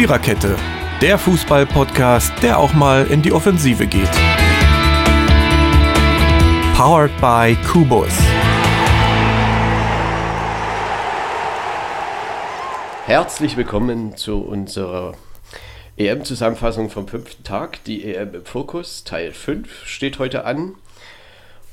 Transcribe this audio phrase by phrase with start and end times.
[0.00, 0.56] Viererkette,
[1.02, 4.10] der Fußball-Podcast, der auch mal in die Offensive geht.
[6.74, 8.18] Powered by Kubus.
[13.04, 15.12] Herzlich willkommen zu unserer
[15.98, 17.84] EM-Zusammenfassung vom fünften Tag.
[17.84, 20.76] Die EM im Fokus, Teil 5, steht heute an.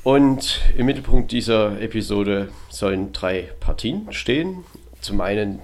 [0.04, 4.66] Und im Mittelpunkt dieser Episode sollen drei Partien stehen.
[5.00, 5.62] Zum einen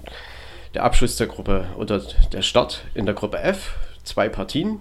[0.74, 2.00] der Abschluss der Gruppe oder
[2.32, 3.76] der Start in der Gruppe F.
[4.02, 4.80] Zwei Partien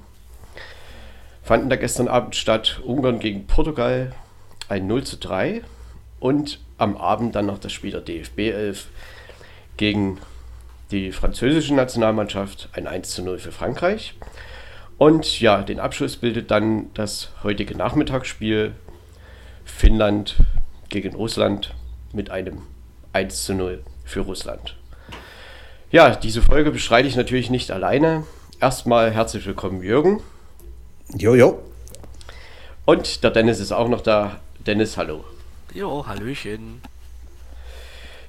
[1.44, 2.82] fanden da gestern Abend statt.
[2.84, 4.14] Ungarn gegen Portugal
[4.70, 5.62] ein 0 zu 3
[6.20, 8.88] und am Abend dann noch das Spiel der DFB 11
[9.78, 10.20] gegen
[10.92, 14.16] die französische Nationalmannschaft ein 1 zu 0 für Frankreich.
[14.98, 18.74] Und ja, den Abschluss bildet dann das heutige Nachmittagsspiel
[19.66, 20.38] Finnland
[20.90, 21.74] gegen Russland
[22.14, 22.64] mit einem
[23.12, 24.76] 1 zu 0 für Russland.
[25.94, 28.24] Ja, diese Folge bestreite ich natürlich nicht alleine.
[28.60, 30.24] Erstmal herzlich willkommen, Jürgen.
[31.16, 31.62] Jojo.
[32.84, 34.40] Und der Dennis ist auch noch da.
[34.66, 35.24] Dennis, hallo.
[35.72, 36.82] Jo, Hallöchen.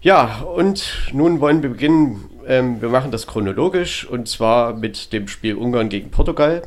[0.03, 2.29] Ja, und nun wollen wir beginnen.
[2.47, 6.65] Ähm, wir machen das chronologisch und zwar mit dem Spiel Ungarn gegen Portugal.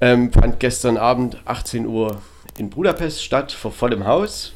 [0.00, 2.22] Ähm, fand gestern Abend 18 Uhr
[2.56, 4.52] in Budapest statt, vor vollem Haus.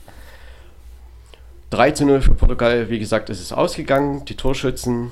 [1.71, 4.25] 3 zu 0 für Portugal, wie gesagt, ist es ausgegangen.
[4.27, 5.11] Die Torschützen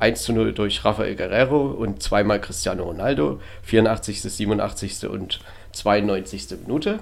[0.00, 5.08] 1 zu 0 durch Rafael Guerrero und zweimal Cristiano Ronaldo, 84., 87.
[5.08, 5.40] und
[5.72, 6.48] 92.
[6.66, 7.00] Minute.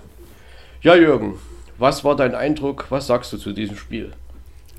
[0.82, 1.38] Ja, Jürgen,
[1.78, 2.86] was war dein Eindruck?
[2.90, 4.10] Was sagst du zu diesem Spiel?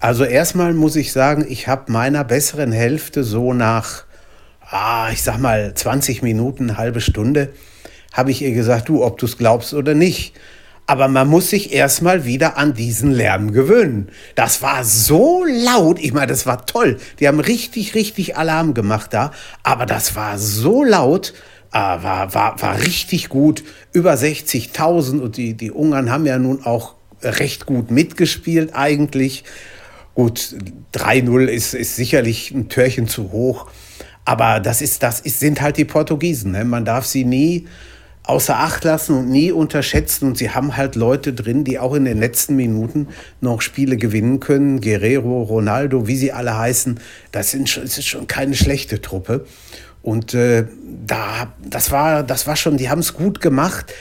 [0.01, 4.03] Also erstmal muss ich sagen, ich habe meiner besseren Hälfte so nach,
[4.61, 7.53] ah, ich sag mal 20 Minuten, halbe Stunde,
[8.11, 10.33] habe ich ihr gesagt, du, ob du es glaubst oder nicht.
[10.89, 14.09] Aber man muss sich erstmal wieder an diesen Lärm gewöhnen.
[14.33, 15.99] Das war so laut.
[15.99, 16.97] Ich meine, das war toll.
[17.19, 19.29] Die haben richtig, richtig Alarm gemacht da.
[19.61, 21.35] Aber das war so laut.
[21.71, 23.63] Äh, war, war, war richtig gut.
[23.93, 25.19] Über 60.000.
[25.19, 29.43] Und die, die Ungarn haben ja nun auch recht gut mitgespielt eigentlich.
[30.15, 30.55] Gut,
[30.95, 33.69] 3-0 ist, ist sicherlich ein Törchen zu hoch.
[34.25, 36.53] Aber das, ist, das ist, sind halt die Portugiesen.
[36.53, 36.65] Ne?
[36.65, 37.67] Man darf sie nie
[38.23, 40.27] außer Acht lassen und nie unterschätzen.
[40.27, 43.07] Und sie haben halt Leute drin, die auch in den letzten Minuten
[43.41, 44.81] noch Spiele gewinnen können.
[44.81, 46.99] Guerrero, Ronaldo, wie sie alle heißen.
[47.31, 49.45] Das, sind schon, das ist schon keine schlechte Truppe.
[50.01, 50.65] Und äh,
[51.05, 53.93] da, das, war, das war schon, die haben es gut gemacht.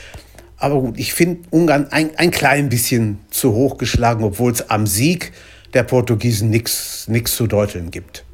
[0.57, 4.85] Aber gut, ich finde Ungarn ein, ein klein bisschen zu hoch geschlagen, obwohl es am
[4.87, 5.31] Sieg
[5.73, 8.25] der Portugiesen nichts zu deuteln gibt.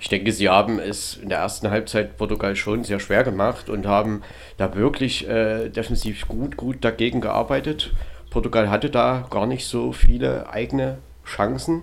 [0.00, 3.86] Ich denke, sie haben es in der ersten Halbzeit Portugal schon sehr schwer gemacht und
[3.86, 4.22] haben
[4.56, 7.92] da wirklich äh, defensiv gut, gut dagegen gearbeitet.
[8.30, 11.82] Portugal hatte da gar nicht so viele eigene Chancen.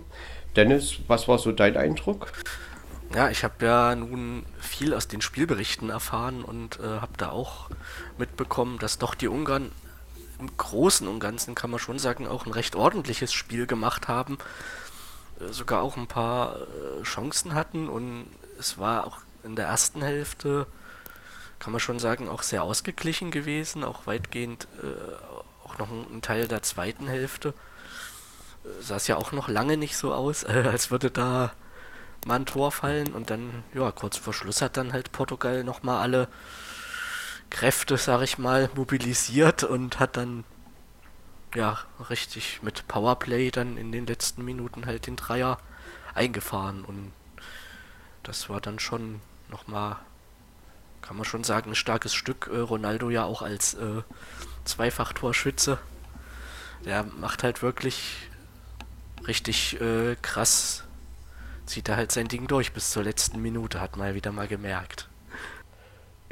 [0.55, 2.31] Dennis, was war so dein Eindruck?
[3.13, 7.69] Ja, ich habe ja nun viel aus den Spielberichten erfahren und äh, habe da auch
[8.17, 9.71] mitbekommen, dass doch die Ungarn
[10.39, 14.37] im Großen und Ganzen, kann man schon sagen, auch ein recht ordentliches Spiel gemacht haben
[15.51, 18.27] sogar auch ein paar äh, Chancen hatten und
[18.59, 20.67] es war auch in der ersten Hälfte,
[21.59, 26.21] kann man schon sagen, auch sehr ausgeglichen gewesen, auch weitgehend äh, auch noch ein, ein,
[26.21, 27.53] Teil der zweiten Hälfte.
[28.63, 31.51] Äh, sah es ja auch noch lange nicht so aus, äh, als würde da
[32.25, 36.01] mal ein Tor fallen und dann, ja, kurz vor Schluss hat dann halt Portugal nochmal
[36.01, 36.27] alle
[37.51, 40.43] Kräfte, sag ich mal, mobilisiert und hat dann
[41.53, 41.79] ja,
[42.09, 45.57] richtig mit Powerplay dann in den letzten Minuten halt den Dreier
[46.13, 47.11] eingefahren und
[48.23, 49.97] das war dann schon nochmal,
[51.01, 52.49] kann man schon sagen, ein starkes Stück.
[52.51, 54.01] Äh, Ronaldo ja auch als äh,
[54.63, 55.77] Zweifach-Torschütze.
[56.85, 58.29] Der macht halt wirklich
[59.27, 60.83] richtig äh, krass,
[61.65, 64.47] zieht er halt sein Ding durch bis zur letzten Minute, hat man ja wieder mal
[64.47, 65.07] gemerkt.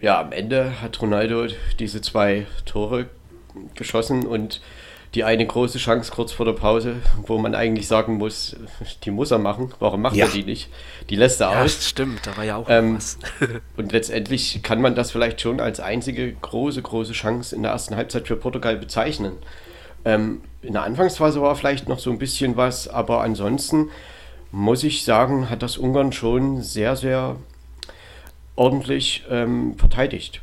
[0.01, 1.47] Ja, am Ende hat Ronaldo
[1.79, 3.09] diese zwei Tore
[3.75, 4.61] geschossen und
[5.15, 6.95] die eine große Chance kurz vor der Pause,
[7.27, 8.55] wo man eigentlich sagen muss,
[9.03, 9.71] die muss er machen.
[9.79, 10.25] Warum macht ja.
[10.25, 10.69] er die nicht?
[11.09, 11.87] Die lässt er ja, aus.
[11.87, 13.19] Stimmt, da war ja auch ähm, was.
[13.77, 17.95] und letztendlich kann man das vielleicht schon als einzige große, große Chance in der ersten
[17.95, 19.33] Halbzeit für Portugal bezeichnen.
[20.03, 23.89] Ähm, in der Anfangsphase war vielleicht noch so ein bisschen was, aber ansonsten
[24.51, 27.37] muss ich sagen, hat das Ungarn schon sehr, sehr
[28.55, 30.42] ordentlich ähm, verteidigt.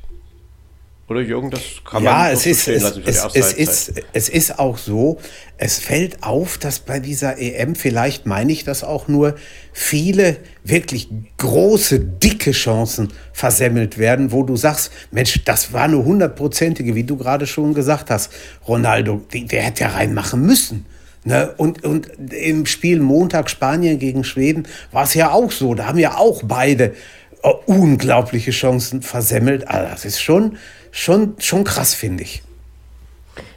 [1.10, 4.60] Oder Jürgen, das kann ja, man es ist, es, für es, es ist, es ist
[4.60, 5.18] auch so,
[5.58, 9.34] es fällt auf, dass bei dieser EM, vielleicht meine ich das auch nur,
[9.72, 16.94] viele wirklich große, dicke Chancen versemmelt werden, wo du sagst, Mensch, das war eine hundertprozentige,
[16.94, 18.30] wie du gerade schon gesagt hast,
[18.68, 20.86] Ronaldo, der hätte ja reinmachen müssen.
[21.24, 21.52] Ne?
[21.56, 25.98] Und, und im Spiel Montag Spanien gegen Schweden war es ja auch so, da haben
[25.98, 26.94] ja auch beide
[27.42, 29.66] oh, unglaubliche Chancen versemmelt.
[29.66, 30.56] Also das ist schon,
[30.90, 32.42] schon, schon krass, finde ich.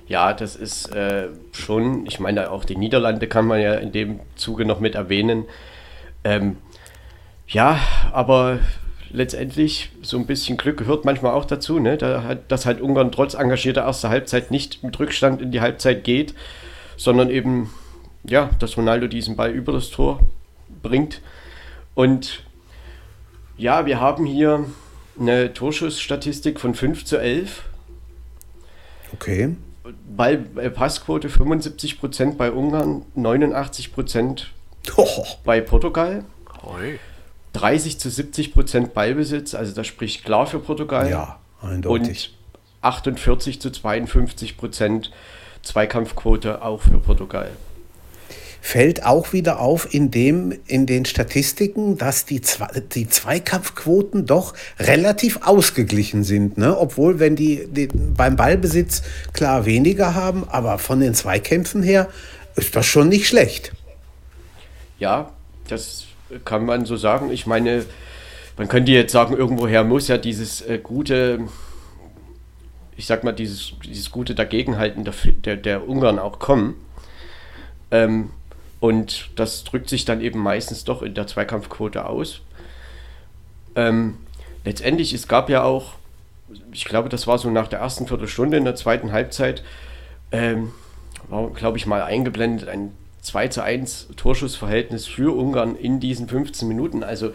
[0.07, 4.19] Ja, das ist äh, schon, ich meine, auch die Niederlande kann man ja in dem
[4.35, 5.45] Zuge noch mit erwähnen.
[6.23, 6.57] Ähm,
[7.47, 7.79] ja,
[8.11, 8.59] aber
[9.11, 11.97] letztendlich so ein bisschen Glück gehört manchmal auch dazu, ne?
[11.97, 16.33] Da dass halt Ungarn trotz engagierter erster Halbzeit nicht mit Rückstand in die Halbzeit geht,
[16.97, 17.71] sondern eben,
[18.23, 20.19] ja, dass Ronaldo diesen Ball über das Tor
[20.81, 21.21] bringt.
[21.95, 22.43] Und
[23.57, 24.65] ja, wir haben hier
[25.19, 27.63] eine Torschussstatistik von 5 zu 11.
[29.13, 29.55] Okay.
[30.15, 34.45] Ball, äh, Passquote 75% bei Ungarn, 89%
[34.97, 35.07] oh.
[35.43, 36.23] bei Portugal.
[36.63, 36.99] Oi.
[37.53, 41.09] 30 zu 70 Prozent Ballbesitz, also das spricht klar für Portugal.
[41.09, 42.33] Ja, eindeutig.
[42.81, 45.11] Und 48 zu 52 Prozent
[45.61, 47.51] Zweikampfquote auch für Portugal.
[48.65, 52.41] Fällt auch wieder auf in, dem, in den Statistiken, dass die,
[52.95, 56.57] die Zweikampfquoten doch relativ ausgeglichen sind.
[56.57, 56.77] Ne?
[56.79, 62.07] Obwohl, wenn die, die beim Ballbesitz klar weniger haben, aber von den Zweikämpfen her
[62.55, 63.73] ist das schon nicht schlecht.
[64.97, 65.33] Ja,
[65.67, 66.05] das
[66.45, 67.31] kann man so sagen.
[67.31, 67.85] Ich meine,
[68.55, 71.41] man könnte jetzt sagen, irgendwoher muss ja dieses äh, gute,
[72.95, 75.13] ich sag mal, dieses, dieses gute Dagegenhalten der,
[75.43, 76.75] der, der Ungarn auch kommen.
[77.91, 78.29] Ähm,
[78.83, 82.41] und das drückt sich dann eben meistens doch in der Zweikampfquote aus.
[83.77, 84.17] Ähm,
[84.65, 85.93] letztendlich, es gab ja auch,
[86.73, 89.63] ich glaube, das war so nach der ersten Viertelstunde in der zweiten Halbzeit,
[90.33, 90.73] ähm,
[91.29, 92.91] war, glaube ich, mal eingeblendet, ein
[93.21, 97.03] 2 zu 1 Torschussverhältnis für Ungarn in diesen 15 Minuten.
[97.03, 97.31] Also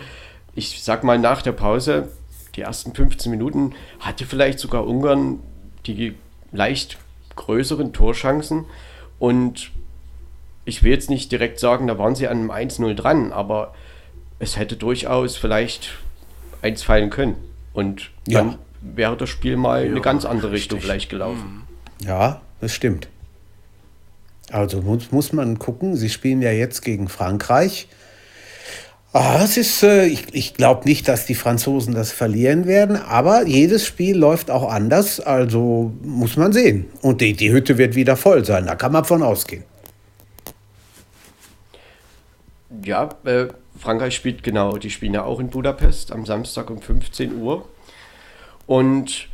[0.55, 2.11] ich sag mal nach der Pause,
[2.57, 5.39] die ersten 15 Minuten hatte vielleicht sogar Ungarn
[5.87, 6.15] die
[6.53, 6.99] leicht
[7.37, 8.67] größeren Torchancen
[9.19, 9.71] und
[10.69, 13.75] ich will jetzt nicht direkt sagen, da waren sie an einem 1-0 dran, aber
[14.39, 15.97] es hätte durchaus vielleicht
[16.61, 17.37] eins fallen können.
[17.73, 18.59] Und dann ja.
[18.83, 20.73] wäre das Spiel mal ja, eine ganz andere richtig.
[20.73, 21.63] Richtung vielleicht gelaufen.
[22.05, 23.09] Ja, das stimmt.
[24.51, 27.89] Also muss, muss man gucken, sie spielen ja jetzt gegen Frankreich.
[29.13, 33.47] Ah, es ist, äh, ich, ich glaube nicht, dass die Franzosen das verlieren werden, aber
[33.47, 36.87] jedes Spiel läuft auch anders, also muss man sehen.
[37.01, 39.65] Und die, die Hütte wird wieder voll sein, da kann man von ausgehen.
[42.85, 43.47] Ja, äh,
[43.79, 47.67] Frankreich spielt genau, die spielen ja auch in Budapest am Samstag um 15 Uhr.
[48.67, 49.29] Und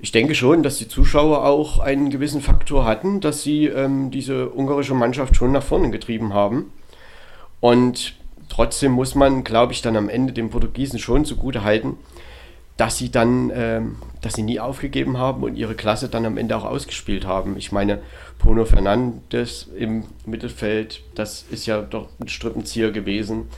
[0.00, 4.50] ich denke schon, dass die Zuschauer auch einen gewissen Faktor hatten, dass sie ähm, diese
[4.50, 6.72] ungarische Mannschaft schon nach vorne getrieben haben.
[7.60, 8.16] Und
[8.48, 11.96] trotzdem muss man, glaube ich, dann am Ende den Portugiesen schon zugute halten,
[12.76, 16.56] dass sie dann, ähm, dass sie nie aufgegeben haben und ihre Klasse dann am Ende
[16.56, 17.56] auch ausgespielt haben.
[17.56, 18.00] Ich meine,
[18.38, 23.48] Bruno Fernandes im Mittelfeld, das ist ja doch ein Strippenzieher gewesen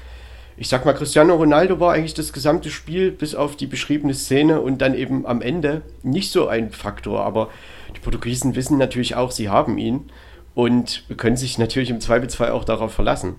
[0.58, 4.60] ich sag mal, Cristiano Ronaldo war eigentlich das gesamte Spiel bis auf die beschriebene Szene
[4.60, 7.24] und dann eben am Ende nicht so ein Faktor.
[7.24, 7.50] Aber
[7.94, 10.10] die Portugiesen wissen natürlich auch, sie haben ihn
[10.54, 13.36] und können sich natürlich im Zweifelsfall auch darauf verlassen.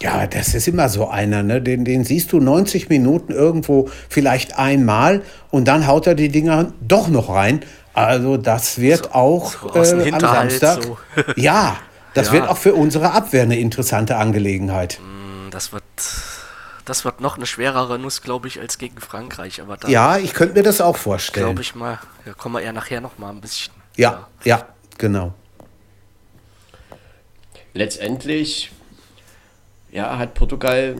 [0.00, 1.62] Ja, das ist immer so einer, ne?
[1.62, 6.72] Den, den siehst du 90 Minuten irgendwo vielleicht einmal und dann haut er die Dinger
[6.80, 7.60] doch noch rein.
[7.94, 10.82] Also das wird so, auch so äh, am Samstag.
[10.82, 10.98] So.
[11.36, 11.76] ja,
[12.12, 12.34] das ja.
[12.34, 14.98] wird auch für unsere Abwehr eine interessante Angelegenheit.
[15.00, 15.16] Mhm
[15.56, 15.84] das wird,
[16.84, 19.62] das wird noch eine schwerere Nuss, glaube ich, als gegen Frankreich.
[19.62, 21.46] Aber da, ja, ich könnte mir das auch vorstellen.
[21.46, 21.98] Glaube ich mal.
[22.26, 23.72] Da kommen wir eher nachher noch mal ein bisschen.
[23.96, 24.66] Ja, ja, ja
[24.98, 25.32] genau.
[27.72, 28.70] Letztendlich,
[29.96, 30.96] ja, hat Portugal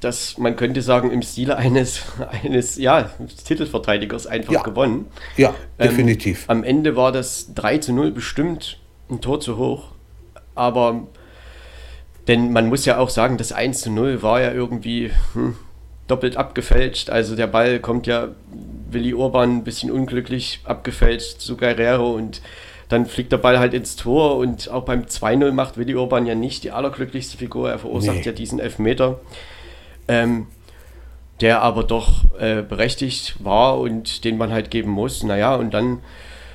[0.00, 2.02] das, man könnte sagen, im Stile eines,
[2.44, 3.10] eines ja,
[3.46, 4.62] Titelverteidigers einfach ja.
[4.62, 5.06] gewonnen.
[5.36, 6.44] Ja, ähm, definitiv.
[6.44, 8.78] Ähm, am Ende war das 3 zu 0 bestimmt
[9.10, 9.92] ein Tor zu hoch.
[10.54, 11.06] Aber
[12.28, 15.56] denn man muss ja auch sagen, das 1 zu 0 war ja irgendwie hm,
[16.06, 17.08] doppelt abgefälscht.
[17.08, 18.28] Also der Ball kommt ja
[18.90, 22.42] Willi Orban ein bisschen unglücklich abgefälscht zu Guerrero und
[22.88, 26.34] dann fliegt der Ball halt ins Tor und auch beim 2-0 macht Willi Orban ja
[26.34, 27.70] nicht die allerglücklichste Figur.
[27.70, 28.22] Er verursacht nee.
[28.22, 29.20] ja diesen Elfmeter,
[30.06, 30.46] ähm,
[31.40, 35.22] der aber doch äh, berechtigt war und den man halt geben muss.
[35.24, 36.00] Naja, und dann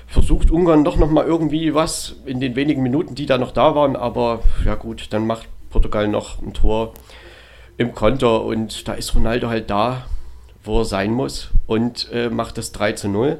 [0.08, 3.96] versucht Ungarn doch nochmal irgendwie was in den wenigen Minuten, die da noch da waren.
[3.96, 6.94] Aber ja gut, dann macht Portugal noch ein Tor
[7.78, 10.06] im Konter und da ist Ronaldo halt da,
[10.64, 13.40] wo er sein muss und äh, macht das 3 zu 0.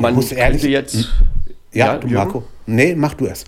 [0.00, 0.94] Man muss ehrlich jetzt.
[0.94, 1.04] Hm?
[1.72, 2.44] Ja, ja du, Marco.
[2.66, 3.44] Nee, mach du es.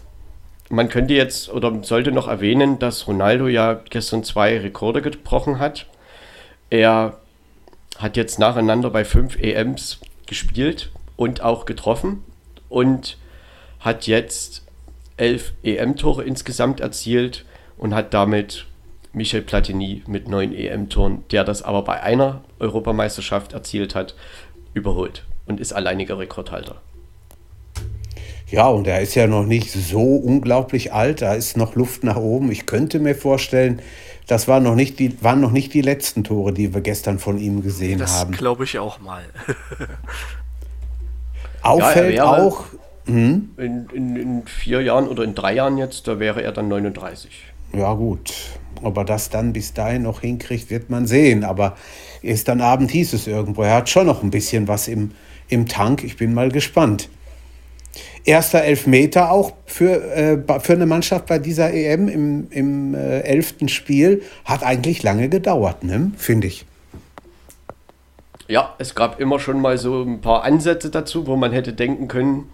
[0.69, 5.87] Man könnte jetzt oder sollte noch erwähnen, dass Ronaldo ja gestern zwei Rekorde gebrochen hat.
[6.71, 7.19] Er
[7.99, 12.23] hat jetzt nacheinander bei fünf EMs gespielt und auch getroffen
[12.69, 13.19] und
[13.81, 14.63] hat jetzt
[15.17, 17.45] elf EM-Tore insgesamt erzielt
[17.77, 18.67] und hat damit
[19.13, 24.15] Michel Platini mit neun EM-Toren, der das aber bei einer Europameisterschaft erzielt hat,
[24.73, 26.77] überholt und ist alleiniger Rekordhalter.
[28.53, 32.17] Ja, und er ist ja noch nicht so unglaublich alt, da ist noch Luft nach
[32.17, 32.53] oben.
[32.53, 33.81] Ich könnte mir vorstellen,
[34.27, 37.39] das war noch nicht die, waren noch nicht die letzten Tore, die wir gestern von
[37.39, 38.33] ihm gesehen das haben.
[38.33, 39.23] Das glaube ich auch mal.
[41.63, 42.65] Auffällt ja, auch.
[43.07, 43.51] Hm?
[43.57, 47.31] In, in, in, vier Jahren oder in drei Jahren jetzt, da wäre er dann 39.
[47.75, 48.35] Ja, gut.
[48.83, 51.43] Ob er das dann bis dahin noch hinkriegt, wird man sehen.
[51.43, 51.77] Aber
[52.21, 55.13] gestern Abend hieß es irgendwo, er hat schon noch ein bisschen was im,
[55.53, 56.03] im Tank.
[56.03, 57.09] Ich bin mal gespannt.
[58.25, 63.69] Erster Elfmeter auch für, äh, für eine Mannschaft bei dieser EM im, im äh, elften
[63.69, 66.13] Spiel hat eigentlich lange gedauert, ne?
[66.17, 66.65] finde ich.
[68.49, 72.09] Ja, es gab immer schon mal so ein paar Ansätze dazu, wo man hätte denken
[72.09, 72.49] können,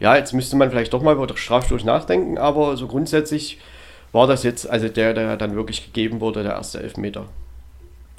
[0.00, 3.58] ja, jetzt müsste man vielleicht doch mal über Strafstoß nachdenken, aber so grundsätzlich
[4.12, 7.26] war das jetzt, also der, der dann wirklich gegeben wurde, der erste Elfmeter.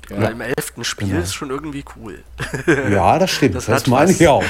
[0.10, 1.22] Ja, im elften Spiel genau.
[1.22, 2.24] ist schon irgendwie cool.
[2.90, 3.56] Ja, das stimmt.
[3.56, 4.44] Das, das meine ich auch.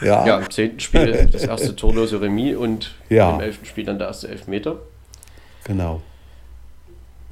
[0.00, 0.26] Ja.
[0.26, 3.34] ja, im zehnten Spiel das erste torlose Remis und ja.
[3.34, 4.76] im elften Spiel dann der erste Elfmeter.
[5.64, 6.02] Genau.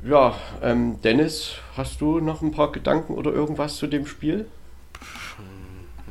[0.04, 4.46] Ja, ähm, Dennis, hast du noch ein paar Gedanken oder irgendwas zu dem Spiel?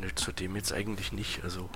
[0.01, 1.43] Ne, zu dem jetzt eigentlich nicht.
[1.43, 1.69] Also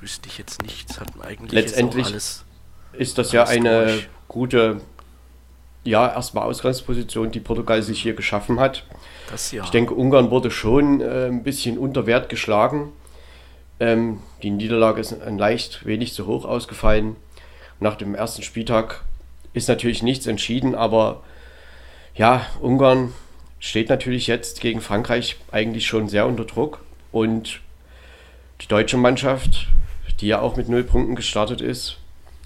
[0.00, 1.00] wüsste ich jetzt nichts.
[1.00, 2.44] Hat eigentlich Letztendlich alles,
[2.92, 4.08] ist das ja eine durch.
[4.28, 4.80] gute,
[5.88, 8.84] ja, erstmal Ausgangsposition, die Portugal sich hier geschaffen hat.
[9.50, 9.64] Ja.
[9.64, 12.92] Ich denke, Ungarn wurde schon äh, ein bisschen unter Wert geschlagen.
[13.80, 17.16] Ähm, die Niederlage ist ein leicht wenig zu hoch ausgefallen.
[17.80, 19.02] Nach dem ersten Spieltag
[19.54, 21.22] ist natürlich nichts entschieden, aber
[22.14, 23.14] ja, Ungarn
[23.58, 26.80] steht natürlich jetzt gegen Frankreich eigentlich schon sehr unter Druck
[27.12, 27.60] und
[28.60, 29.68] die deutsche Mannschaft,
[30.20, 31.98] die ja auch mit null Punkten gestartet ist,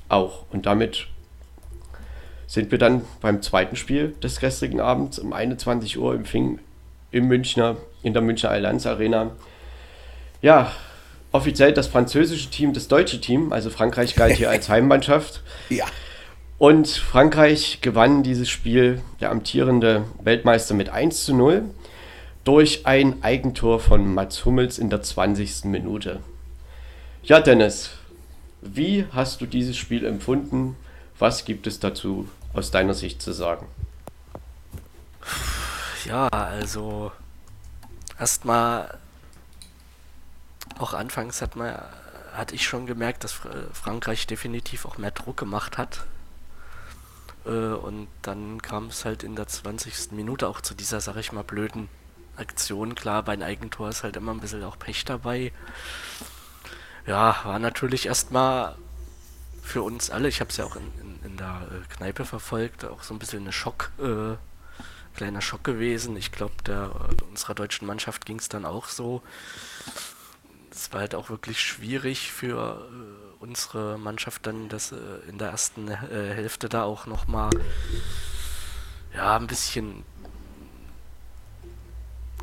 [0.09, 0.45] auch.
[0.53, 1.09] Und damit
[2.53, 6.59] sind wir dann beim zweiten Spiel des gestrigen Abends um 21 Uhr im Fing
[7.11, 9.31] im Münchner, in der Münchner Allianz Arena.
[10.43, 10.71] Ja,
[11.31, 15.43] offiziell das französische Team, das deutsche Team, also Frankreich galt hier als Heimmannschaft.
[15.71, 15.87] Ja.
[16.59, 21.63] Und Frankreich gewann dieses Spiel, der amtierende Weltmeister, mit 1 zu 0
[22.45, 25.65] durch ein Eigentor von Mats Hummels in der 20.
[25.65, 26.21] Minute.
[27.25, 27.93] Ja, Dennis,
[28.61, 30.77] wie hast du dieses Spiel empfunden?
[31.19, 33.67] Was gibt es dazu aus deiner Sicht zu sagen?
[36.05, 37.13] Ja, also
[38.19, 38.99] erstmal
[40.79, 41.81] auch anfangs hat man,
[42.33, 43.33] hatte ich schon gemerkt, dass
[43.73, 46.07] Frankreich definitiv auch mehr Druck gemacht hat.
[47.45, 50.13] Äh, und dann kam es halt in der 20.
[50.13, 51.89] Minute auch zu dieser, sag ich mal, blöden
[52.37, 52.95] Aktion.
[52.95, 55.53] Klar, bei einem Eigentor ist halt immer ein bisschen auch Pech dabei.
[57.07, 58.77] Ja, war natürlich erstmal
[59.63, 62.85] für uns alle, ich habe es ja auch in, in, in der äh, Kneipe verfolgt,
[62.85, 64.37] auch so ein bisschen eine Schock, äh,
[65.17, 66.17] kleiner Schock gewesen.
[66.17, 69.23] Ich glaube, äh, unserer deutschen Mannschaft ging es dann auch so
[70.75, 74.97] es war halt auch wirklich schwierig für äh, unsere Mannschaft dann das äh,
[75.29, 77.51] in der ersten äh, Hälfte da auch nochmal
[79.15, 80.05] ja ein bisschen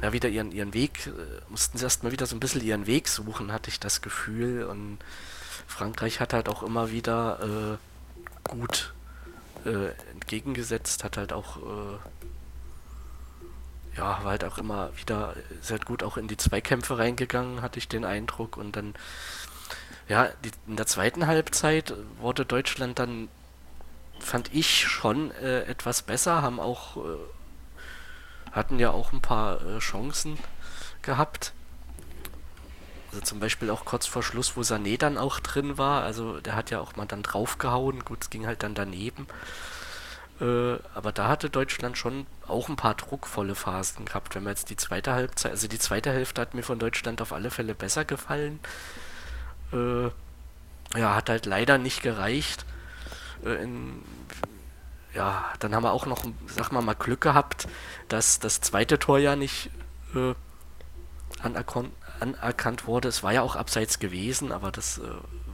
[0.02, 1.12] ja wieder ihren ihren Weg
[1.50, 5.00] mussten sie erstmal wieder so ein bisschen ihren Weg suchen hatte ich das Gefühl und
[5.68, 7.78] Frankreich hat halt auch immer wieder
[8.44, 8.94] gut
[9.66, 11.58] äh, entgegengesetzt hat halt auch
[14.00, 17.88] ja, war halt auch immer wieder sehr gut auch in die Zweikämpfe reingegangen, hatte ich
[17.88, 18.56] den Eindruck.
[18.56, 18.94] Und dann,
[20.08, 23.28] ja, die, in der zweiten Halbzeit wurde Deutschland dann,
[24.20, 27.18] fand ich schon äh, etwas besser, haben auch, äh,
[28.52, 30.38] hatten ja auch ein paar äh, Chancen
[31.02, 31.54] gehabt.
[33.10, 36.04] Also zum Beispiel auch kurz vor Schluss, wo Sané dann auch drin war.
[36.04, 38.06] Also der hat ja auch mal dann draufgehauen.
[38.06, 39.28] Gut, es ging halt dann daneben.
[40.40, 44.36] Äh, aber da hatte Deutschland schon auch ein paar druckvolle Phasen gehabt.
[44.36, 47.34] Wenn man jetzt die zweite Halbzeit, also die zweite Hälfte hat mir von Deutschland auf
[47.34, 48.60] alle Fälle besser gefallen.
[49.74, 50.06] Äh,
[50.98, 52.66] ja, hat halt leider nicht gereicht.
[53.44, 54.04] Äh, in,
[55.14, 57.68] ja, dann haben wir auch noch, sag mal, mal Glück gehabt,
[58.08, 59.72] dass das zweite Tor ja nicht
[60.16, 60.34] äh,
[61.42, 63.08] anerkannt, anerkannt wurde.
[63.08, 65.02] Es war ja auch abseits gewesen, aber das äh,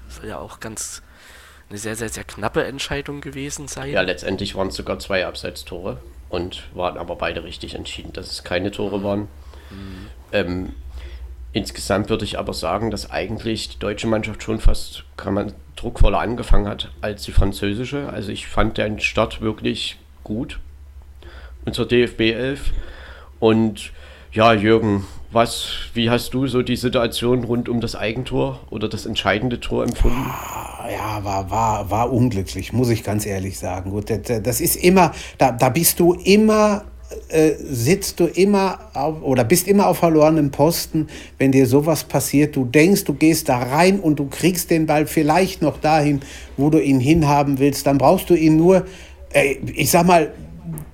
[0.10, 1.02] soll ja auch ganz
[1.70, 3.92] eine sehr, sehr, sehr knappe Entscheidung gewesen sein.
[3.92, 5.98] Ja, letztendlich waren es sogar zwei Abseitstore
[6.30, 9.28] und waren aber beide richtig entschieden, dass es keine Tore waren.
[9.72, 10.08] Mhm.
[10.32, 10.74] Ähm,
[11.54, 16.20] insgesamt würde ich aber sagen, dass eigentlich die deutsche Mannschaft schon fast, kann man, druckvoller
[16.20, 18.10] angefangen hat als die französische.
[18.10, 20.60] Also ich fand den Start wirklich gut.
[21.66, 22.72] Unser DFB 11.
[23.40, 23.92] Und
[24.32, 25.06] ja, Jürgen
[25.36, 29.84] Was, wie hast du so die Situation rund um das Eigentor oder das entscheidende Tor
[29.84, 30.32] empfunden?
[30.90, 33.92] Ja, war, war, war unglücklich, muss ich ganz ehrlich sagen.
[33.92, 36.86] Gut, das ist immer, da, da bist du immer
[37.28, 42.56] äh, sitzt du immer auf, oder bist immer auf verlorenem Posten, wenn dir sowas passiert.
[42.56, 46.22] Du denkst, du gehst da rein und du kriegst den Ball vielleicht noch dahin,
[46.56, 47.86] wo du ihn hinhaben willst.
[47.88, 48.86] Dann brauchst du ihn nur,
[49.34, 50.32] äh, ich sag mal,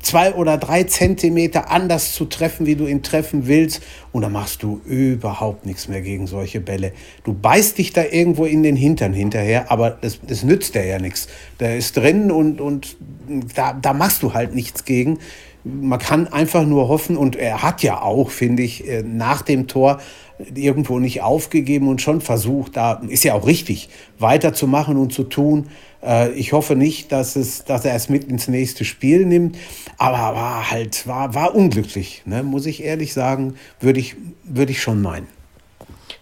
[0.02, 3.82] zwei oder drei Zentimeter anders zu treffen, wie du ihn treffen willst.
[4.12, 6.94] Und dann machst du überhaupt nichts mehr gegen solche Bälle.
[7.24, 11.00] Du beißt dich da irgendwo in den Hintern hinterher, aber das, das nützt dir ja
[11.00, 11.28] nichts.
[11.60, 12.98] Der ist drin und, und
[13.56, 15.20] da, da machst du halt nichts gegen
[15.64, 19.68] man kann einfach nur hoffen, und er hat ja auch, finde ich, äh, nach dem
[19.68, 20.00] Tor
[20.56, 25.68] irgendwo nicht aufgegeben und schon versucht, da ist ja auch richtig, weiterzumachen und zu tun.
[26.04, 29.58] Äh, ich hoffe nicht, dass, es, dass er es mit ins nächste Spiel nimmt,
[29.98, 32.44] aber war halt, war, war unglücklich, ne?
[32.44, 35.28] muss ich ehrlich sagen, würde ich, würde ich schon meinen.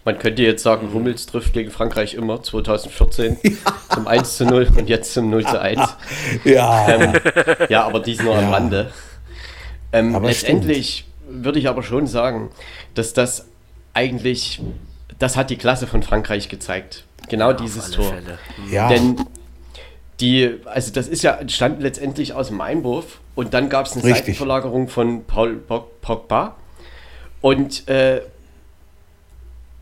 [0.04, 3.50] Man könnte jetzt sagen, Hummels trifft gegen Frankreich immer 2014 ja.
[3.94, 5.80] zum 1 zu 0 und jetzt zum 0 zu 1.
[6.44, 7.12] Ja, ähm,
[7.68, 8.40] ja aber dies nur ja.
[8.40, 8.90] am Rande.
[9.92, 12.50] Ähm, letztendlich würde ich aber schon sagen,
[12.94, 13.46] dass das
[13.92, 14.62] eigentlich,
[15.18, 17.04] das hat die Klasse von Frankreich gezeigt.
[17.28, 18.06] Genau ja, dieses Tor.
[18.06, 18.38] Fälle.
[18.70, 18.88] Ja.
[18.88, 19.16] Denn
[20.20, 24.04] die, also das ist ja entstanden letztendlich aus dem Einwurf und dann gab es eine
[24.04, 24.26] Richtig.
[24.26, 26.56] Seitenverlagerung von Paul Pogba
[27.40, 28.22] und äh,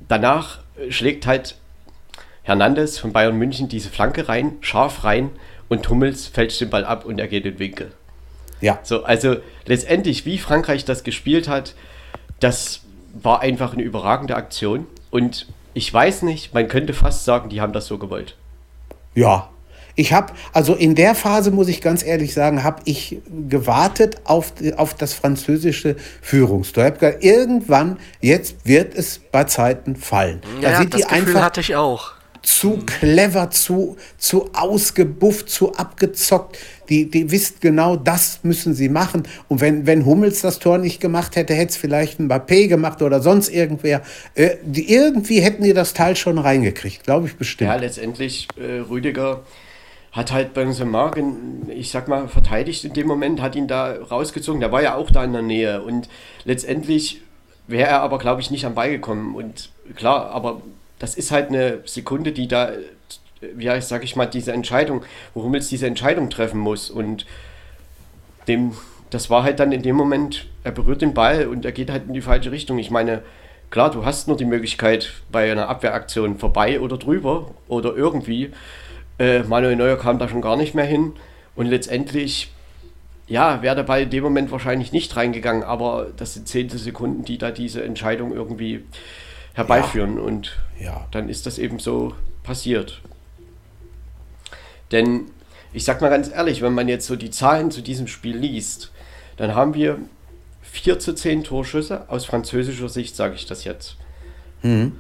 [0.09, 1.57] danach schlägt halt
[2.43, 5.31] Hernandez von Bayern München diese Flanke rein, scharf rein
[5.69, 7.93] und Hummels fälscht den Ball ab und er geht in den Winkel.
[8.61, 8.81] Ja.
[8.83, 11.75] So, also letztendlich, wie Frankreich das gespielt hat,
[12.41, 12.81] das
[13.13, 14.87] war einfach eine überragende Aktion.
[15.11, 18.37] Und ich weiß nicht, man könnte fast sagen, die haben das so gewollt.
[19.15, 19.51] Ja.
[19.99, 24.53] Ich habe, also in der Phase muss ich ganz ehrlich sagen, habe ich gewartet auf,
[24.77, 26.85] auf das französische Führungstor.
[26.85, 30.41] Ich habe gesagt, irgendwann, jetzt wird es bei Zeiten fallen.
[30.61, 32.13] Ja, da sind das die Gefühl einfach, hatte ich auch
[32.43, 36.59] zu clever, zu, zu ausgebufft, zu abgezockt.
[36.89, 39.25] Die, die wissen genau, das müssen sie machen.
[39.49, 43.03] Und wenn, wenn Hummels das Tor nicht gemacht hätte, hätte es vielleicht ein Mbappé gemacht
[43.03, 44.03] oder sonst irgendwer.
[44.37, 47.69] Äh, die, irgendwie hätten die das Teil schon reingekriegt, glaube ich bestimmt.
[47.69, 49.43] Ja, letztendlich, äh, Rüdiger
[50.13, 51.13] hat halt Benzema,
[51.69, 54.61] ich sag mal, verteidigt in dem Moment, hat ihn da rausgezogen.
[54.61, 55.83] Der war ja auch da in der Nähe.
[55.83, 56.09] Und
[56.45, 57.21] letztendlich
[57.67, 59.35] wäre er aber, glaube ich, nicht am Ball gekommen.
[59.35, 60.63] Und klar, aber
[60.99, 62.73] das ist halt eine Sekunde, die da,
[63.59, 66.91] ja, sag ich mal, diese Entscheidung, wo Hummels diese Entscheidung treffen muss.
[66.91, 67.27] Und
[68.49, 68.73] dem,
[69.11, 72.09] das war halt dann in dem Moment, er berührt den Ball und er geht halt
[72.09, 72.79] in die falsche Richtung.
[72.79, 73.23] Ich meine,
[73.71, 78.53] klar, du hast nur die Möglichkeit bei einer Abwehraktion vorbei oder drüber oder irgendwie.
[79.19, 81.13] Äh, Manuel Neuer kam da schon gar nicht mehr hin.
[81.57, 82.53] Und letztendlich,
[83.27, 87.25] ja, wäre der Ball in dem Moment wahrscheinlich nicht reingegangen, aber das sind zehnte Sekunden,
[87.25, 88.85] die da diese Entscheidung irgendwie
[89.55, 90.17] herbeiführen.
[90.17, 90.23] Ja.
[90.23, 91.07] Und ja.
[91.11, 93.03] dann ist das eben so passiert.
[94.93, 95.27] Denn
[95.73, 98.93] ich sag mal ganz ehrlich, wenn man jetzt so die Zahlen zu diesem Spiel liest,
[99.37, 99.99] dann haben wir
[100.63, 103.97] 4 zu 10 Torschüsse aus französischer Sicht, sage ich das jetzt.
[104.63, 104.99] Mhm.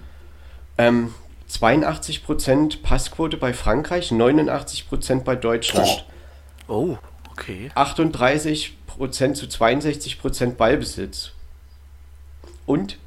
[0.76, 1.14] Ähm,
[1.50, 6.04] 82% Passquote bei Frankreich, 89% bei Deutschland.
[6.66, 6.98] Oh,
[7.30, 7.70] okay.
[7.74, 8.72] 38%
[9.34, 11.32] zu 62% Ballbesitz.
[12.66, 12.98] Und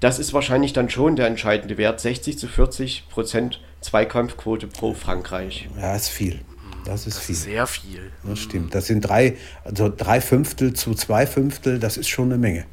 [0.00, 2.00] das ist wahrscheinlich dann schon der entscheidende Wert.
[2.00, 5.68] 60 zu 40 Prozent Zweikampfquote pro Frankreich.
[5.76, 6.40] Ja, ist viel.
[6.84, 7.34] Das ist das viel.
[7.34, 8.12] Ist sehr viel.
[8.22, 8.74] Das stimmt.
[8.74, 12.66] Das sind drei, also drei Fünftel zu zwei Fünftel, das ist schon eine Menge.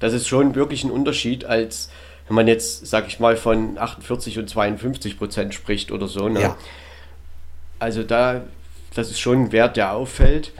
[0.00, 1.90] Das ist schon wirklich ein Unterschied, als
[2.28, 6.28] wenn man jetzt, sag ich mal, von 48 und 52 Prozent spricht oder so.
[6.28, 6.42] Ne?
[6.42, 6.56] Ja.
[7.78, 8.42] Also da,
[8.94, 10.52] das ist schon ein Wert, der auffällt.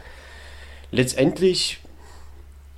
[0.90, 1.80] Letztendlich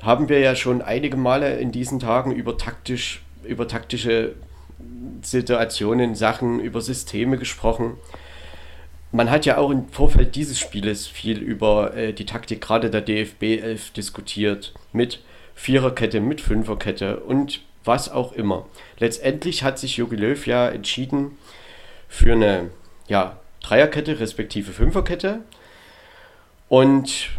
[0.02, 4.34] haben wir ja schon einige Male in diesen Tagen über taktisch, über taktische
[5.22, 7.96] Situationen, Sachen, über Systeme gesprochen.
[9.12, 13.02] Man hat ja auch im Vorfeld dieses Spieles viel über äh, die Taktik gerade der
[13.02, 14.72] DFB 11 diskutiert.
[14.92, 15.22] Mit
[15.54, 18.66] Viererkette, mit Fünferkette und was auch immer.
[18.98, 21.38] Letztendlich hat sich Jogi Löw ja entschieden
[22.08, 22.70] für eine
[23.08, 25.40] ja, Dreierkette respektive Fünferkette.
[26.68, 27.30] Und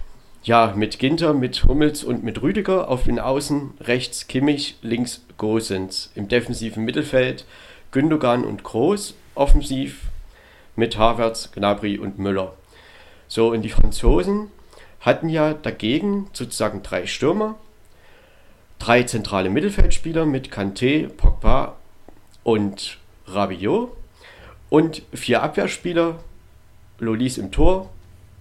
[0.44, 6.12] ja, mit Ginter, mit Hummels und mit Rüdiger auf den Außen, rechts Kimmich, links Gosens.
[6.16, 7.46] Im defensiven Mittelfeld
[7.92, 10.04] Gündogan und Groß, offensiv
[10.76, 12.54] mit Havertz, Gnabry und Müller.
[13.28, 14.50] So, und die Franzosen
[15.00, 17.56] hatten ja dagegen sozusagen drei Stürmer,
[18.82, 21.76] drei zentrale Mittelfeldspieler mit Kanté, Pogba
[22.44, 23.96] und Rabiot
[24.70, 26.20] und vier Abwehrspieler,
[27.00, 27.90] Lolis im Tor,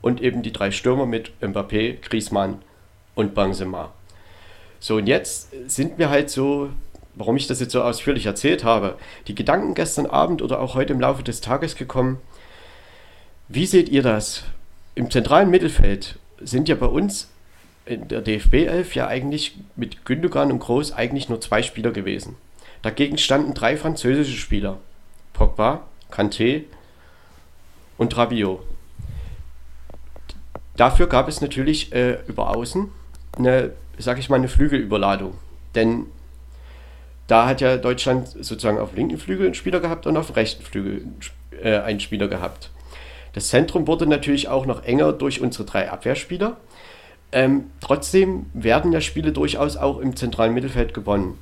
[0.02, 2.62] und eben die drei Stürmer mit Mbappé, Griezmann
[3.14, 3.92] und Benzema.
[4.78, 6.70] So, und jetzt sind wir halt so
[7.14, 8.96] warum ich das jetzt so ausführlich erzählt habe.
[9.26, 12.18] Die Gedanken gestern Abend oder auch heute im Laufe des Tages gekommen.
[13.48, 14.44] Wie seht ihr das?
[14.94, 17.28] Im zentralen Mittelfeld sind ja bei uns
[17.84, 22.36] in der DFB 11 ja eigentlich mit Gündogan und Groß eigentlich nur zwei Spieler gewesen.
[22.82, 24.78] Dagegen standen drei französische Spieler.
[25.32, 26.64] Pogba, Kanté
[27.98, 28.62] und Rabiot.
[30.76, 32.90] Dafür gab es natürlich äh, über Außen
[33.36, 35.34] eine, sag ich mal, eine Flügelüberladung.
[35.74, 36.06] Denn
[37.26, 41.06] da hat ja Deutschland sozusagen auf linken Flügel einen Spieler gehabt und auf rechten Flügel
[41.62, 42.70] äh, einen Spieler gehabt.
[43.34, 46.56] Das Zentrum wurde natürlich auch noch enger durch unsere drei Abwehrspieler.
[47.32, 51.38] Ähm, trotzdem werden ja Spiele durchaus auch im zentralen Mittelfeld gewonnen.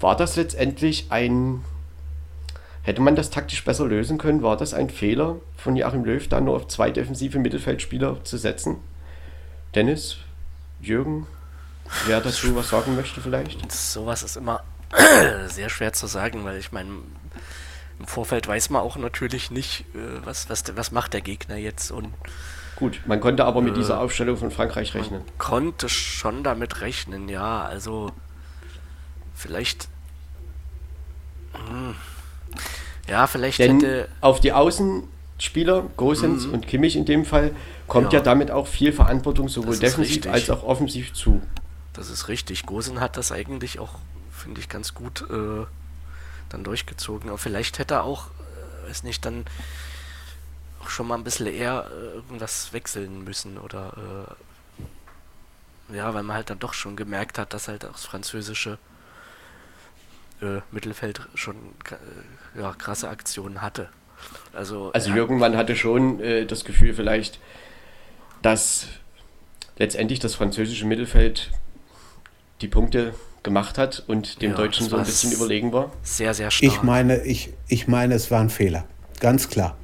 [0.00, 1.64] War das letztendlich ein.
[2.82, 4.42] Hätte man das taktisch besser lösen können?
[4.42, 8.76] War das ein Fehler von Joachim Löw, da nur auf zwei defensive Mittelfeldspieler zu setzen?
[9.74, 10.16] Dennis,
[10.80, 11.26] Jürgen,
[12.06, 13.70] wer dazu was sagen möchte vielleicht?
[13.70, 14.62] Sowas ist immer
[15.48, 16.88] sehr schwer zu sagen, weil ich meine,
[17.98, 21.90] im Vorfeld weiß man auch natürlich nicht, äh, was, was, was macht der Gegner jetzt
[21.90, 22.14] und
[22.78, 25.20] Gut, man konnte aber mit äh, dieser Aufstellung von Frankreich rechnen.
[25.20, 27.64] Man konnte schon damit rechnen, ja.
[27.64, 28.12] Also
[29.34, 29.88] vielleicht.
[31.54, 31.96] Hm,
[33.08, 34.08] ja, vielleicht Denn hätte.
[34.20, 36.54] Auf die Außenspieler, Gosens mhm.
[36.54, 37.50] und Kimmich in dem Fall,
[37.88, 40.32] kommt ja, ja damit auch viel Verantwortung sowohl defensiv richtig.
[40.32, 41.42] als auch offensiv zu.
[41.94, 42.64] Das ist richtig.
[42.64, 43.94] Gosen hat das eigentlich auch,
[44.30, 45.66] finde ich, ganz gut äh,
[46.48, 47.28] dann durchgezogen.
[47.28, 48.26] Aber vielleicht hätte er auch,
[48.84, 49.46] äh, weiß nicht, dann
[50.86, 53.92] schon mal ein bisschen eher äh, irgendwas wechseln müssen oder
[55.90, 58.78] äh, ja, weil man halt dann doch schon gemerkt hat, dass halt auch das französische
[60.42, 61.56] äh, Mittelfeld schon
[61.90, 63.88] äh, ja, krasse Aktionen hatte.
[64.52, 67.38] Also, also irgendwann hatte schon äh, das Gefühl vielleicht,
[68.42, 68.86] dass
[69.78, 71.50] letztendlich das französische Mittelfeld
[72.60, 73.14] die Punkte
[73.44, 75.92] gemacht hat und dem ja, Deutschen so ein bisschen überlegen war.
[76.02, 76.72] Sehr, sehr stark.
[76.72, 78.84] Ich meine, ich, ich meine, es war ein Fehler.
[79.20, 79.78] Ganz klar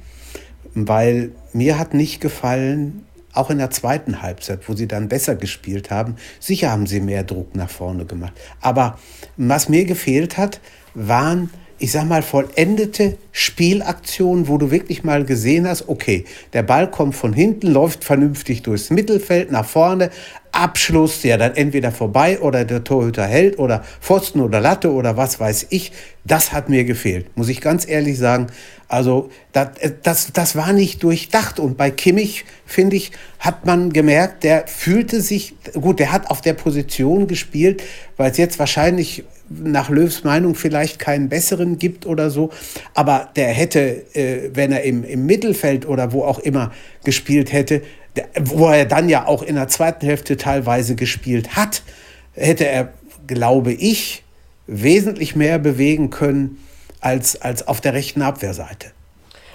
[0.75, 5.89] weil mir hat nicht gefallen, auch in der zweiten Halbzeit, wo sie dann besser gespielt
[5.89, 8.33] haben, sicher haben sie mehr Druck nach vorne gemacht.
[8.61, 8.97] Aber
[9.37, 10.61] was mir gefehlt hat,
[10.93, 16.89] waren, ich sag mal, vollendete Spielaktionen, wo du wirklich mal gesehen hast, okay, der Ball
[16.89, 20.09] kommt von hinten, läuft vernünftig durchs Mittelfeld nach vorne,
[20.55, 25.39] Abschluss, ja dann entweder vorbei oder der Torhüter hält oder Pfosten oder Latte oder was
[25.39, 25.91] weiß ich.
[26.23, 28.47] Das hat mir gefehlt, muss ich ganz ehrlich sagen.
[28.87, 29.69] Also das,
[30.03, 31.59] das, das war nicht durchdacht.
[31.59, 36.41] Und bei Kimmich, finde ich, hat man gemerkt, der fühlte sich, gut, der hat auf
[36.41, 37.83] der Position gespielt,
[38.17, 42.51] weil es jetzt wahrscheinlich nach Löws Meinung vielleicht keinen besseren gibt oder so.
[42.93, 46.71] Aber der hätte, äh, wenn er im, im Mittelfeld oder wo auch immer
[47.03, 47.81] gespielt hätte,
[48.39, 51.83] wo er dann ja auch in der zweiten Hälfte teilweise gespielt hat,
[52.33, 52.93] hätte er,
[53.27, 54.23] glaube ich,
[54.67, 56.57] wesentlich mehr bewegen können
[57.01, 58.91] als, als auf der rechten Abwehrseite.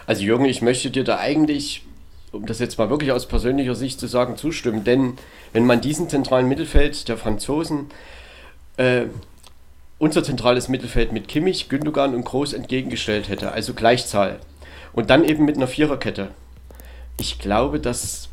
[0.07, 1.85] Also Jürgen, ich möchte dir da eigentlich,
[2.33, 4.85] um das jetzt mal wirklich aus persönlicher Sicht zu sagen, zustimmen.
[4.85, 5.15] Denn
[5.53, 7.87] wenn man diesen zentralen Mittelfeld der Franzosen,
[8.77, 9.03] äh,
[9.99, 14.41] unser zentrales Mittelfeld mit Kimmich, Gündogan und Groß entgegengestellt hätte, also Gleichzahl,
[14.93, 16.29] und dann eben mit einer Viererkette,
[17.21, 18.30] ich glaube, dass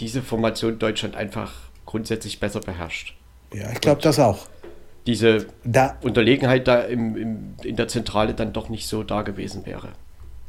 [0.00, 1.52] diese Formation Deutschland einfach
[1.86, 3.14] grundsätzlich besser beherrscht.
[3.52, 4.46] Ja, ich glaube das auch.
[5.06, 9.66] Diese da, Unterlegenheit da im, im, in der Zentrale dann doch nicht so da gewesen
[9.66, 9.88] wäre.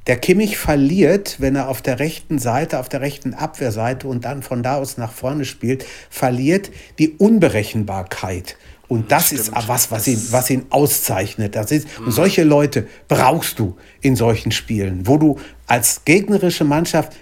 [0.07, 4.41] Der Kimmich verliert, wenn er auf der rechten Seite, auf der rechten Abwehrseite und dann
[4.41, 8.57] von da aus nach vorne spielt, verliert die Unberechenbarkeit.
[8.87, 9.41] Und das Stimmt.
[9.41, 11.55] ist was, was ihn, was ihn auszeichnet.
[11.55, 17.13] Das ist, und solche Leute brauchst du in solchen Spielen, wo du als gegnerische Mannschaft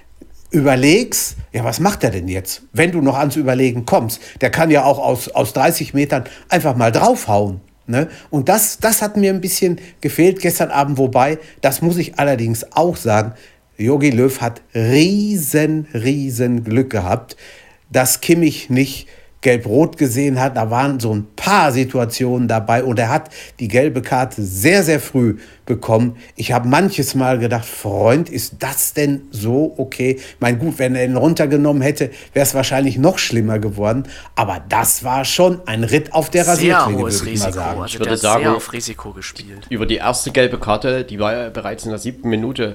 [0.51, 4.19] überlegst, ja, was macht er denn jetzt, wenn du noch ans Überlegen kommst?
[4.41, 7.61] Der kann ja auch aus, aus 30 Metern einfach mal draufhauen.
[7.87, 8.07] Ne?
[8.29, 12.71] Und das, das hat mir ein bisschen gefehlt gestern Abend, wobei, das muss ich allerdings
[12.73, 13.33] auch sagen,
[13.77, 17.37] Jogi Löw hat riesen, riesen Glück gehabt,
[17.91, 19.07] dass Kimmich nicht
[19.41, 20.57] Gelb-Rot gesehen hat.
[20.57, 24.99] Da waren so ein paar Situationen dabei und er hat die gelbe Karte sehr, sehr
[24.99, 26.17] früh bekommen.
[26.35, 30.19] Ich habe manches Mal gedacht, Freund, ist das denn so okay?
[30.39, 34.03] Mein gut, wenn er ihn runtergenommen hätte, wäre es wahrscheinlich noch schlimmer geworden.
[34.35, 37.45] Aber das war schon ein Ritt auf der Rasierklinge, würde ich Risiko.
[37.45, 37.81] mal sagen.
[37.81, 39.67] Also ich würde sagen, sehr auf Risiko gespielt.
[39.69, 42.73] Über die erste gelbe Karte, die war ja bereits in der siebten Minute,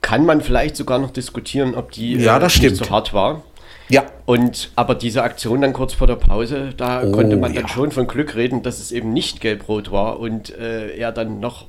[0.00, 3.42] kann man vielleicht sogar noch diskutieren, ob die ja, das äh, nicht so hart war.
[3.88, 4.06] Ja.
[4.26, 7.90] Und aber diese Aktion dann kurz vor der Pause, da oh, konnte man dann schon
[7.90, 11.66] von Glück reden, dass es eben nicht gelb-rot war und äh, er dann noch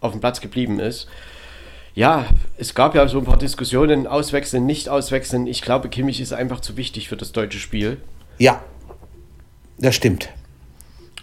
[0.00, 1.06] auf dem Platz geblieben ist.
[1.94, 2.24] Ja,
[2.56, 5.46] es gab ja so ein paar Diskussionen, auswechseln, nicht auswechseln.
[5.46, 7.98] Ich glaube, Kimmich ist einfach zu wichtig für das deutsche Spiel.
[8.38, 8.62] Ja,
[9.78, 10.30] das stimmt.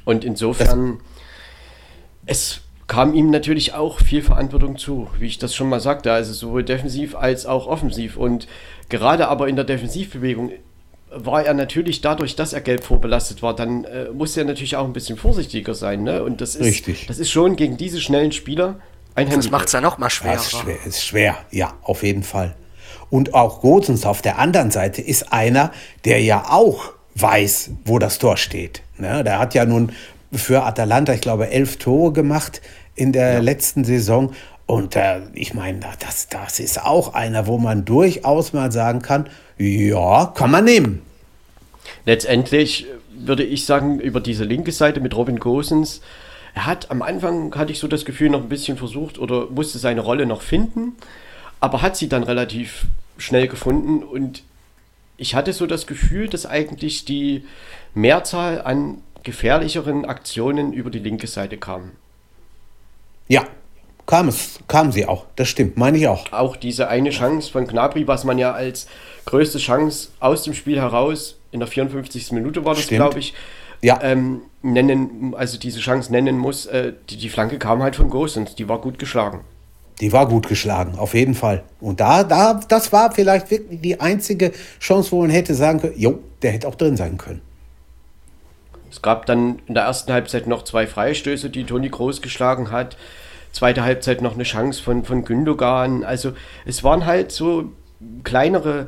[0.06, 1.00] Und insofern,
[2.26, 6.34] es kam ihm natürlich auch viel Verantwortung zu, wie ich das schon mal sagte, also
[6.34, 8.17] sowohl defensiv als auch offensiv.
[8.17, 8.47] Und
[8.89, 10.52] gerade aber in der Defensivbewegung
[11.10, 14.86] war er natürlich dadurch, dass er gelb vorbelastet war, dann äh, musste er natürlich auch
[14.86, 16.04] ein bisschen vorsichtiger sein.
[16.04, 16.23] Ne?
[16.23, 17.08] Und das ist, Richtig.
[17.08, 18.80] das ist schon gegen diese schnellen Spieler
[19.15, 20.34] ein Das macht es ja noch mal schwerer.
[20.34, 22.56] Ja, ist schwer, ist schwer, ja, auf jeden Fall.
[23.10, 25.71] Und auch Gosens auf der anderen Seite ist einer,
[26.06, 28.84] der ja auch weiß, wo das Tor steht.
[28.97, 29.23] Ne?
[29.23, 29.91] Der hat ja nun
[30.32, 32.62] für Atalanta, ich glaube, elf Tore gemacht
[32.93, 34.34] in der letzten Saison.
[34.67, 39.30] Und äh, ich meine, das, das ist auch einer, wo man durchaus mal sagen kann,
[39.58, 41.01] ja, kann man nehmen.
[42.06, 42.86] Letztendlich
[43.17, 46.01] würde ich sagen, über diese linke Seite mit Robin Gosens,
[46.53, 49.80] er hat am Anfang, hatte ich so das Gefühl, noch ein bisschen versucht oder musste
[49.80, 50.97] seine Rolle noch finden,
[51.62, 54.43] aber hat sie dann relativ schnell gefunden und
[55.17, 57.45] ich hatte so das Gefühl, dass eigentlich die
[57.93, 61.91] Mehrzahl an gefährlicheren Aktionen über die linke Seite kam.
[63.27, 63.45] Ja,
[64.08, 65.26] kam es, kam sie auch.
[65.36, 66.32] Das stimmt, meine ich auch.
[66.34, 68.88] Auch diese eine Chance von Gnabry, was man ja als
[69.26, 72.32] größte Chance aus dem Spiel heraus in der 54.
[72.32, 73.34] Minute war das, glaube ich,
[73.82, 74.00] Ja.
[74.02, 76.65] ähm, nennen, also diese Chance nennen muss.
[76.65, 79.41] Äh, die, die Flanke kam halt von Gosens, die war gut geschlagen.
[80.00, 81.63] Die war gut geschlagen, auf jeden Fall.
[81.80, 86.00] Und da, da, das war vielleicht wirklich die einzige Chance, wo man hätte sagen können,
[86.00, 87.41] jo, der hätte auch drin sein können.
[88.91, 92.96] Es gab dann in der ersten Halbzeit noch zwei Freistöße, die Toni Groß geschlagen hat.
[93.51, 96.03] Zweite Halbzeit noch eine Chance von, von Gündogan.
[96.03, 96.33] Also
[96.65, 97.71] es waren halt so
[98.23, 98.88] kleinere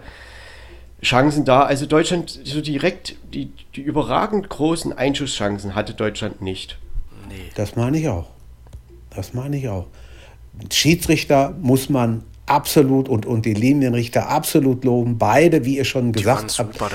[1.02, 1.64] Chancen da.
[1.64, 6.78] Also Deutschland, so direkt, die, die überragend großen Einschusschancen hatte Deutschland nicht.
[7.30, 7.50] Nee.
[7.56, 8.28] Das meine ich auch.
[9.16, 9.88] Das meine ich auch.
[10.72, 15.18] Schiedsrichter muss man absolut und, und die Linienrichter absolut loben.
[15.18, 16.90] Beide, wie ihr schon waren gesagt habt, super,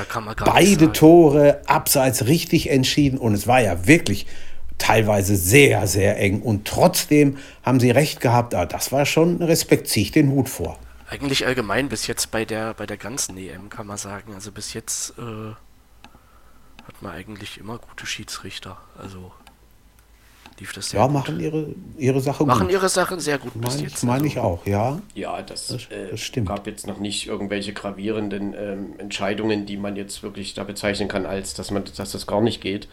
[0.44, 0.92] beide.
[0.92, 4.26] Tore abseits richtig entschieden und es war ja wirklich
[4.78, 8.54] teilweise sehr, sehr eng und trotzdem haben sie recht gehabt.
[8.54, 10.78] Ah, das war schon Respekt, ziehe ich den Hut vor.
[11.08, 14.34] Eigentlich allgemein bis jetzt bei der bei der ganzen EM kann man sagen.
[14.34, 15.22] Also bis jetzt äh,
[16.86, 18.78] hat man eigentlich immer gute Schiedsrichter.
[18.98, 19.32] Also
[20.58, 21.14] lief das sehr Ja, gut.
[21.14, 22.72] machen ihre, ihre Sache machen gut.
[22.72, 24.02] ihre Sachen sehr gut bis Meine ich, jetzt.
[24.04, 24.26] meine also.
[24.26, 25.00] ich auch, ja.
[25.14, 26.48] Ja, das, Das- äh, das stimmt.
[26.48, 31.26] gab jetzt noch nicht irgendwelche gravierenden ähm, Entscheidungen, die man jetzt wirklich da bezeichnen kann,
[31.26, 32.88] als dass man, dass das gar nicht geht.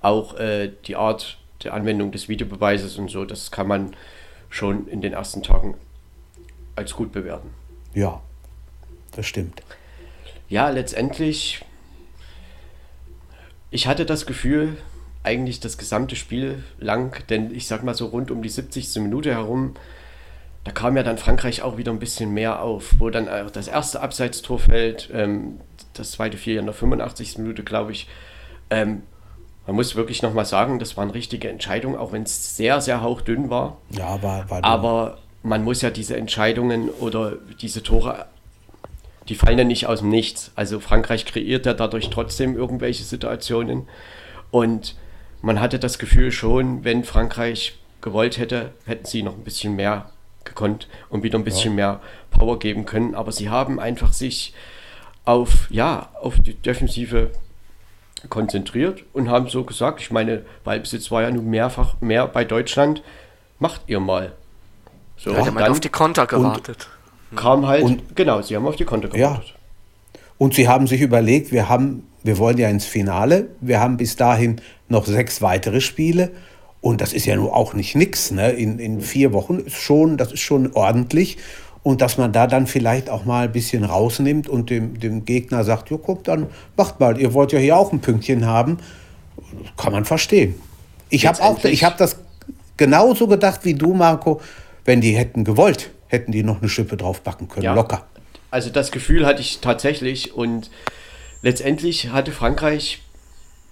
[0.00, 3.94] Auch äh, die Art der Anwendung des Videobeweises und so, das kann man
[4.48, 5.74] schon in den ersten Tagen
[6.74, 7.50] als gut bewerten.
[7.94, 8.20] Ja,
[9.12, 9.62] das stimmt.
[10.48, 11.64] Ja, letztendlich,
[13.70, 14.76] ich hatte das Gefühl,
[15.22, 18.96] eigentlich das gesamte Spiel lang, denn ich sag mal so rund um die 70.
[18.96, 19.74] Minute herum,
[20.64, 23.68] da kam ja dann Frankreich auch wieder ein bisschen mehr auf, wo dann auch das
[23.68, 25.60] erste Abseitstor fällt, ähm,
[25.94, 27.38] das zweite fiel ja in der 85.
[27.38, 28.08] Minute, glaube ich.
[28.70, 29.02] Ähm,
[29.66, 33.50] man muss wirklich nochmal sagen, das waren richtige Entscheidungen, auch wenn es sehr, sehr hauchdünn
[33.50, 33.78] war.
[33.90, 38.26] Ja, war, war Aber man muss ja diese Entscheidungen oder diese Tore,
[39.28, 40.52] die fallen ja nicht aus dem Nichts.
[40.56, 43.88] Also Frankreich kreiert ja dadurch trotzdem irgendwelche Situationen.
[44.50, 44.96] Und
[45.42, 50.10] man hatte das Gefühl schon, wenn Frankreich gewollt hätte, hätten sie noch ein bisschen mehr
[50.44, 53.14] gekonnt und wieder ein bisschen mehr Power geben können.
[53.14, 54.54] Aber sie haben einfach sich
[55.24, 57.30] auf, ja, auf die Defensive
[58.28, 63.02] konzentriert und haben so gesagt, ich meine, Ballbesitz war ja nun mehrfach mehr bei Deutschland,
[63.58, 64.32] macht ihr mal.
[65.16, 66.88] So, ja dann auf die Konter gewartet.
[67.36, 69.28] kam halt, Und- genau, sie haben auf die Konter Ja.
[69.28, 69.54] gewartet.
[70.38, 74.16] Und sie haben sich überlegt, wir haben, wir wollen ja ins Finale, wir haben bis
[74.16, 76.30] dahin noch sechs weitere Spiele.
[76.80, 78.52] Und das ist ja nur auch nicht nix, ne?
[78.52, 81.36] In, in vier Wochen ist schon, das ist schon ordentlich.
[81.82, 85.64] Und dass man da dann vielleicht auch mal ein bisschen rausnimmt und dem, dem Gegner
[85.64, 88.78] sagt, jo, guck, dann macht mal, ihr wollt ja hier auch ein Pünktchen haben.
[89.78, 90.54] Kann man verstehen.
[91.08, 92.16] Ich habe auch, ich habe das
[92.76, 94.40] genauso gedacht wie du, Marco.
[94.84, 97.74] Wenn die hätten gewollt, hätten die noch eine Schippe draufbacken können, Ja.
[97.74, 98.04] locker.
[98.50, 100.70] Also das Gefühl hatte ich tatsächlich und
[101.42, 103.00] letztendlich hatte Frankreich,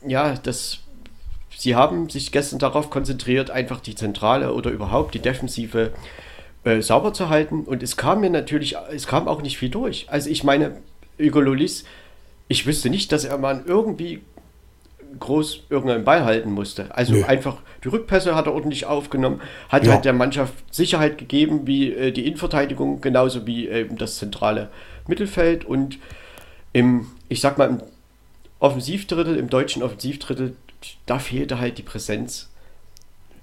[0.07, 0.79] ja, das,
[1.57, 5.93] sie haben sich gestern darauf konzentriert, einfach die Zentrale oder überhaupt die Defensive
[6.69, 10.07] äh, sauber zu halten und es kam mir natürlich, es kam auch nicht viel durch.
[10.11, 10.77] Also ich meine,
[11.19, 11.85] Hugo Lolis,
[12.49, 14.21] ich wüsste nicht, dass er mal irgendwie
[15.19, 16.95] groß irgendeinen Ball halten musste.
[16.95, 17.25] Also Nö.
[17.25, 19.95] einfach die Rückpässe hat er ordentlich aufgenommen, hat Ja.
[19.95, 24.69] halt der Mannschaft Sicherheit gegeben, wie äh, die Innenverteidigung, genauso wie eben das zentrale
[25.07, 25.99] Mittelfeld und
[26.75, 27.83] im, ich sag mal, im
[28.59, 30.55] Offensivdrittel, im deutschen Offensivdrittel,
[31.07, 32.51] da fehlte halt die Präsenz.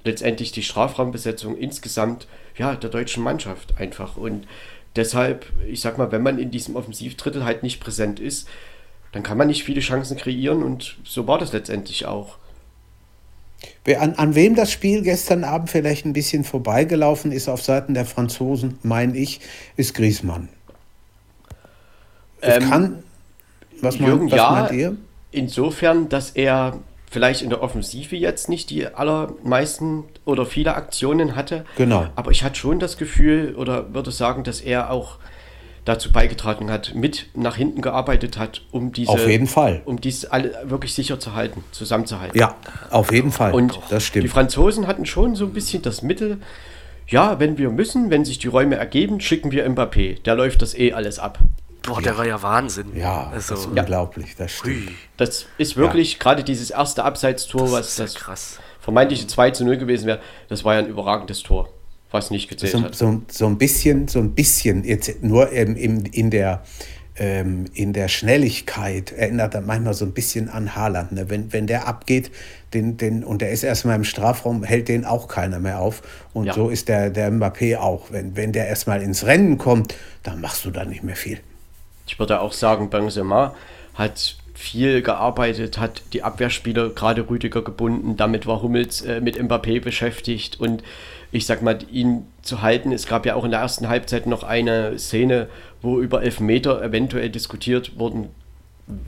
[0.04, 4.18] Letztendlich die Strafraumbesetzung insgesamt, ja, der deutschen Mannschaft einfach.
[4.18, 4.48] Und
[4.96, 8.48] deshalb, ich sag mal, wenn man in diesem Offensivdrittel halt nicht präsent ist,
[9.12, 12.38] dann kann man nicht viele Chancen kreieren und so war das letztendlich auch.
[13.88, 18.06] An, an wem das Spiel gestern Abend vielleicht ein bisschen vorbeigelaufen ist auf Seiten der
[18.06, 19.40] Franzosen, meine ich,
[19.78, 20.50] ist Griezmann.
[22.42, 23.04] Es Ähm, kann.
[23.82, 24.98] Was, Jürgen, meint, was ja, meint ihr?
[25.32, 31.66] insofern, dass er vielleicht in der Offensive jetzt nicht die allermeisten oder viele Aktionen hatte.
[31.78, 32.08] Genau.
[32.16, 35.18] Aber ich hatte schon das Gefühl oder würde sagen, dass er auch
[35.86, 39.84] dazu beigetragen hat, mit nach hinten gearbeitet hat, um diese, Auf jeden Fall.
[39.86, 42.38] um dies alle wirklich sicher zu halten, zusammenzuhalten.
[42.38, 42.56] Ja,
[42.90, 43.54] auf jeden Fall.
[43.54, 44.30] Und das die stimmt.
[44.30, 46.40] Franzosen hatten schon so ein bisschen das Mittel,
[47.08, 50.24] ja, wenn wir müssen, wenn sich die Räume ergeben, schicken wir Mbappé.
[50.24, 51.38] Der läuft das eh alles ab.
[51.84, 52.96] Boah, der war ja Wahnsinn.
[52.96, 54.90] Ja, also, das ist unglaublich, das stimmt.
[55.18, 58.60] Das ist wirklich gerade dieses erste Abseitstor, was ist ja das krass.
[58.86, 61.70] Vermeintliche 2 zu 0 gewesen wäre, das war ja ein überragendes Tor,
[62.12, 62.96] was nicht gezählt So, hat.
[62.96, 66.64] so, so ein bisschen, so ein bisschen, jetzt nur ähm, im, in, der,
[67.18, 71.14] ähm, in der Schnelligkeit erinnert er manchmal so ein bisschen an Haaland.
[71.14, 71.30] Ne?
[71.32, 72.30] Wenn, wenn der abgeht
[72.76, 76.04] den, den, und der ist erstmal im Strafraum, hält den auch keiner mehr auf.
[76.34, 76.54] Und Ja.
[76.54, 78.12] so ist der, der Mbappé auch.
[78.12, 81.40] Wenn, wenn der erstmal ins Rennen kommt, dann machst du da nicht mehr viel.
[82.06, 83.56] Ich würde auch sagen, Benzema
[83.96, 88.16] hat viel gearbeitet, hat die Abwehrspieler, gerade Rüdiger, gebunden.
[88.16, 90.82] Damit war Hummels äh, mit Mbappé beschäftigt und
[91.32, 92.94] ich sag mal, ihn zu halten.
[92.94, 95.50] Es gab ja auch in der ersten Halbzeit noch eine Szene,
[95.82, 98.30] wo über Elfmeter eventuell diskutiert worden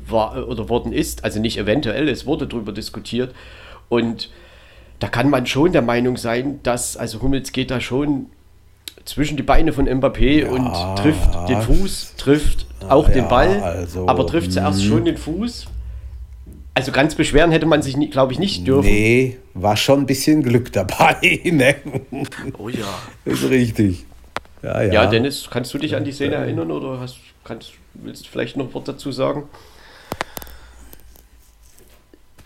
[0.05, 1.23] war äh, oder worden ist.
[1.23, 3.33] Also nicht eventuell, es wurde darüber diskutiert.
[3.87, 4.29] Und
[4.99, 8.27] da kann man schon der Meinung sein, dass, also Hummels geht da schon
[9.05, 14.07] zwischen die Beine von Mbappé und trifft den Fuß, trifft auch ja, den Ball, also,
[14.07, 15.67] aber trifft zuerst schon den Fuß.
[16.73, 18.87] Also ganz beschweren hätte man sich, glaube ich, nicht dürfen.
[18.87, 21.15] Nee, war schon ein bisschen Glück dabei.
[21.45, 21.75] Ne?
[22.57, 22.85] Oh ja.
[23.25, 24.05] Das ist richtig.
[24.61, 24.93] Ja, ja.
[24.93, 28.57] Ja, Dennis, kannst du dich an die Szene erinnern oder hast, kannst, willst du vielleicht
[28.57, 29.43] noch ein Wort dazu sagen?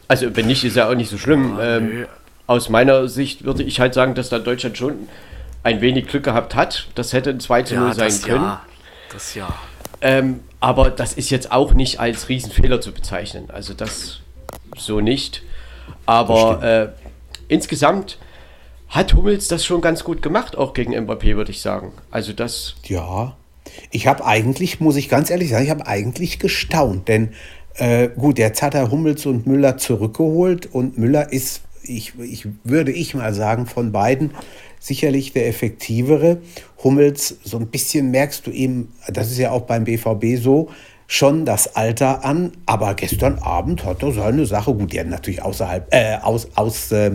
[0.08, 1.58] Also, wenn nicht, ist ja auch nicht so schlimm.
[1.58, 2.06] Ah, ähm,
[2.48, 5.08] aus meiner Sicht würde ich halt sagen, dass da Deutschland schon
[5.64, 6.88] ein wenig Glück gehabt hat.
[6.96, 8.44] Das hätte ein 2 zu 0 Ja, sein das können.
[8.44, 8.66] ja.
[9.12, 9.54] Das ja.
[10.02, 13.50] Ähm, aber das ist jetzt auch nicht als Riesenfehler zu bezeichnen.
[13.52, 14.22] Also das
[14.78, 15.44] so nicht.
[16.06, 16.90] Aber äh,
[17.48, 18.18] insgesamt
[18.88, 21.94] hat Hummels das schon ganz gut gemacht, auch gegen Mbappé, würde ich sagen.
[22.10, 23.36] Also das, Ja,
[23.90, 27.34] ich habe eigentlich, muss ich ganz ehrlich sagen, ich habe eigentlich gestaunt, denn
[27.76, 32.92] äh, gut, jetzt hat er Hummels und Müller zurückgeholt und Müller ist, ich, ich würde
[32.92, 34.32] ich mal sagen, von beiden
[34.82, 36.40] sicherlich der effektivere.
[36.84, 40.70] Hummels, so ein bisschen merkst du ihm, das ist ja auch beim BVB so,
[41.06, 45.42] schon das Alter an, aber gestern Abend hat er seine Sache, gut, die hat natürlich
[45.44, 47.12] außerhalb, äh, aus, aus, äh,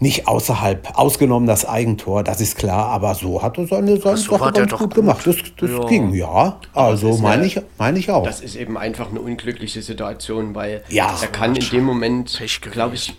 [0.00, 4.36] nicht außerhalb, ausgenommen das Eigentor, das ist klar, aber so hat er seine, seine so
[4.36, 4.94] Sache ganz gut gut.
[4.96, 5.24] gemacht.
[5.24, 5.86] Das, das Ja.
[5.86, 6.58] ging, ja.
[6.74, 8.24] Also meine eine- ich, meine ich auch.
[8.24, 11.14] das ist eben einfach eine unglückliche Situation, weil Ja.
[11.20, 13.14] er kann in dem Moment, glaube ich,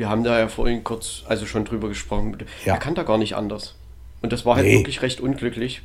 [0.00, 2.72] wir haben da ja vorhin kurz, also schon drüber gesprochen, Ja.
[2.74, 3.74] er kann da gar nicht anders.
[4.22, 4.78] Und das war halt Nee.
[4.78, 5.82] wirklich recht unglücklich.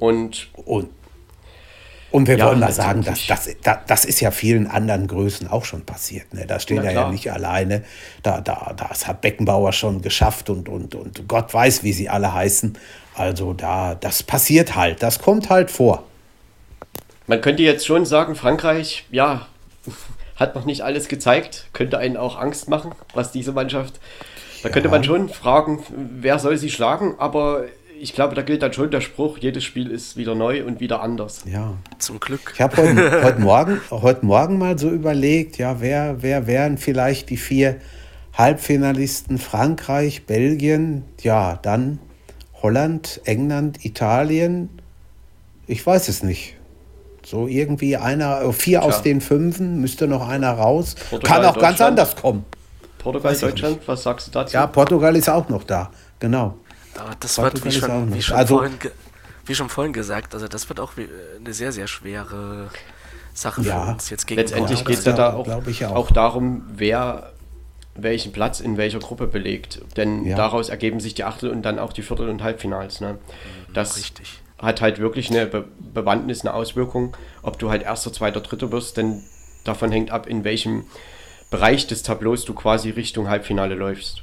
[0.00, 0.90] Und Und,
[2.10, 3.62] und wir Ja, wollen mal sagen, das, letztendlich.
[3.62, 6.34] das, das, ist ja vielen anderen Größen auch schon passiert.
[6.34, 6.46] Ne?
[6.46, 7.84] Da steht Na er ja nicht alleine.
[8.24, 12.34] Da, da, das hat Beckenbauer schon geschafft und, und, und Gott weiß, wie sie alle
[12.34, 12.76] heißen.
[13.14, 16.02] Also da, das passiert halt, das kommt halt vor.
[17.28, 19.46] Man könnte jetzt schon sagen, Frankreich, ja,
[20.42, 24.00] hat noch nicht alles gezeigt, könnte einen auch Angst machen, was diese Mannschaft.
[24.62, 27.64] Da könnte man schon fragen, wer soll sie schlagen, aber
[27.98, 31.02] ich glaube, da gilt dann schon der Spruch, jedes Spiel ist wieder neu und wieder
[31.02, 31.44] anders.
[31.46, 31.74] Ja.
[31.98, 32.52] Zum Glück.
[32.54, 37.30] Ich habe heute, heute, Morgen, heute Morgen mal so überlegt, ja, wer, wer wären vielleicht
[37.30, 37.76] die vier
[38.34, 39.38] Halbfinalisten?
[39.38, 42.00] Frankreich, Belgien, ja, dann
[42.60, 44.68] Holland, England, Italien.
[45.66, 46.56] Ich weiß es nicht.
[47.24, 50.94] So irgendwie einer, äh, vier aus den Fünfen, müsste noch einer raus.
[51.10, 52.44] Portugal, Kann auch ganz anders kommen.
[52.98, 54.54] Portugal, Weiß Deutschland, was sagst du dazu?
[54.54, 55.90] Ja, Portugal ist auch noch da.
[56.20, 56.56] Genau.
[56.96, 58.90] Aber das Portugal wird, wie schon, wie, schon Also- vorhin ge-
[59.46, 61.08] wie schon vorhin gesagt, also das wird auch wie-
[61.44, 62.68] eine sehr, sehr schwere
[63.34, 63.84] Sache Ja.
[63.86, 65.96] für uns jetzt gegen Letztendlich geht es ja da auch, auch.
[65.96, 67.32] auch darum, wer
[67.94, 69.80] welchen Platz in welcher Gruppe belegt.
[69.96, 70.36] Denn Ja.
[70.36, 73.00] daraus ergeben sich die Achtel- und dann auch die Viertel- und Halbfinals.
[73.00, 73.18] Ne?
[73.74, 74.41] Das Richtig.
[74.62, 78.96] Hat halt wirklich eine Be Bewandtnis, eine Auswirkung, ob du halt erster, zweiter, dritter wirst,
[78.96, 79.22] denn
[79.64, 80.84] davon hängt ab, in welchem
[81.50, 84.22] Bereich des Tableaus du quasi Richtung Halbfinale läufst.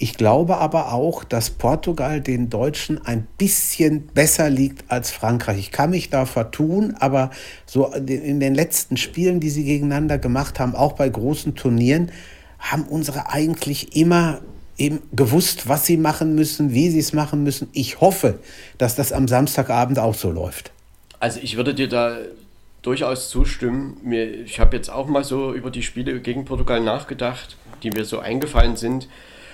[0.00, 5.58] Ich glaube aber auch, dass Portugal den Deutschen ein bisschen besser liegt als Frankreich.
[5.58, 7.30] Ich kann mich da vertun, aber
[7.66, 12.12] so in den letzten Spielen, die sie gegeneinander gemacht haben, auch bei großen Turnieren,
[12.60, 14.40] haben unsere eigentlich immer
[14.78, 17.68] eben gewusst, was sie machen müssen, wie sie es machen müssen.
[17.72, 18.38] Ich hoffe,
[18.78, 20.70] dass das am Samstagabend auch so läuft.
[21.20, 22.18] Also ich würde dir da
[22.82, 23.98] durchaus zustimmen.
[24.02, 28.04] Mir, ich habe jetzt auch mal so über die Spiele gegen Portugal nachgedacht, die mir
[28.04, 29.08] so eingefallen sind.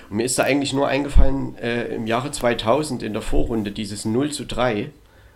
[0.09, 4.05] Und mir ist da eigentlich nur eingefallen, äh, im Jahre 2000 in der Vorrunde, dieses
[4.05, 4.91] 0 zu 3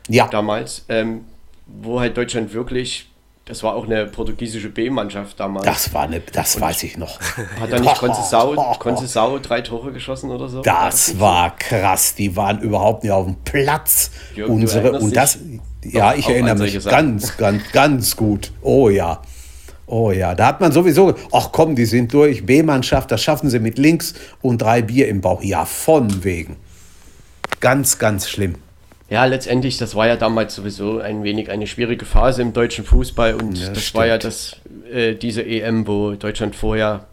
[0.07, 1.25] Ja, damals, ähm,
[1.65, 3.08] wo halt Deutschland wirklich,
[3.49, 5.65] das war auch eine portugiesische B-Mannschaft damals.
[5.65, 7.19] das war eine, das weiß ich noch.
[7.59, 7.95] Hat da nicht
[8.79, 10.61] Konzesau drei Tore geschossen oder so?
[10.61, 12.13] Das war krass.
[12.13, 14.11] Die waren überhaupt nicht auf dem Platz.
[14.35, 15.39] Jürgen, Unsere und das,
[15.83, 18.51] ja, ich erinnere mich ganz, ganz, ganz gut.
[18.61, 19.19] Oh ja.
[19.87, 23.59] Oh ja, da hat man sowieso, ach komm, die sind durch, B-Mannschaft, das schaffen sie
[23.59, 25.41] mit links und drei Bier im Bauch.
[25.41, 26.57] Ja, von wegen.
[27.59, 28.55] Ganz, ganz schlimm.
[29.09, 33.33] Ja, letztendlich, das war ja damals sowieso ein wenig eine schwierige Phase im deutschen Fußball
[33.35, 33.95] und Ja, das stimmt.
[33.95, 34.57] war ja das,
[34.91, 37.07] äh, diese EM, wo Deutschland vorher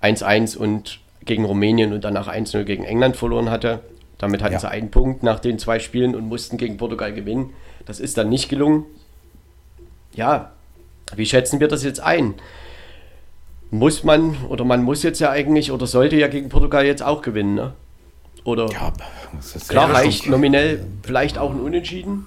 [0.00, 3.80] 1-1 und gegen Rumänien und danach 1-0 gegen England verloren hatte.
[4.18, 4.60] Damit hatten Ja.
[4.60, 7.50] sie einen Punkt nach den zwei Spielen und mussten gegen Portugal gewinnen.
[7.84, 8.84] Das ist dann nicht gelungen.
[10.14, 10.52] Ja,
[11.14, 12.34] wie schätzen wir das jetzt ein?
[13.70, 17.20] Muss man oder man muss jetzt ja eigentlich oder sollte ja gegen Portugal jetzt auch
[17.20, 17.74] gewinnen, ne?
[18.46, 18.92] Oder Ja,
[19.68, 22.26] klar reicht nominell vielleicht auch ein Unentschieden.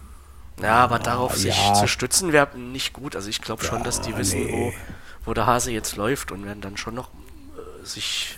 [0.61, 1.73] Ja, aber darauf sich ja.
[1.73, 3.15] zu stützen wäre nicht gut.
[3.15, 4.73] Also ich glaube schon, dass die wissen, nee.
[5.23, 7.07] wo, wo der Hase jetzt läuft und werden dann schon noch
[7.55, 8.37] äh, sich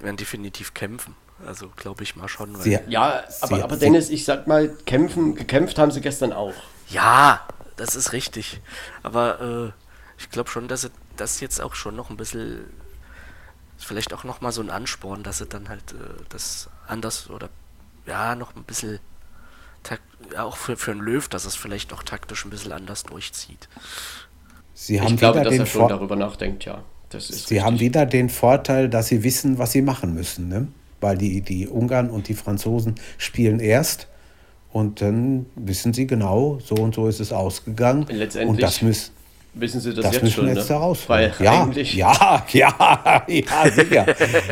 [0.00, 1.14] werden definitiv kämpfen.
[1.46, 2.54] Also glaube ich mal schon.
[2.54, 6.32] Weil, Sie, Ja, aber, Sie- aber Dennis, ich sag mal, kämpfen, gekämpft haben sie gestern
[6.32, 6.54] auch.
[6.88, 7.46] ja,
[7.76, 8.60] das ist richtig.
[9.04, 9.72] Aber äh,
[10.20, 12.64] ich glaube schon, dass sie das jetzt auch schon noch ein bisschen
[13.84, 17.48] vielleicht auch noch mal so ein Ansporn, dass sie dann halt äh, das anders oder
[18.06, 18.98] ja noch ein bisschen
[19.82, 20.00] tak-
[20.32, 23.68] ja, auch für, für einen Löw, dass es vielleicht auch taktisch ein bisschen anders durchzieht.
[24.74, 26.82] Sie haben Ich glaube, wieder dass den er schon Vor darüber nachdenkt, ja.
[27.10, 27.62] Das ist Sie richtig.
[27.62, 30.48] haben wieder den Vorteil, dass sie wissen, was sie machen müssen.
[30.48, 30.68] Ne?
[31.00, 34.06] Weil die, die Ungarn und die Franzosen spielen erst
[34.72, 38.06] und dann wissen sie genau, so und so ist es ausgegangen.
[38.08, 39.10] Letztendlich und das müssen,
[39.54, 40.76] Wissen sie das, das jetzt müssen schon, wir jetzt ne?
[40.76, 41.04] da raus.
[41.08, 44.06] Weil ja, eigentlich, ja, ja, ja, sicher.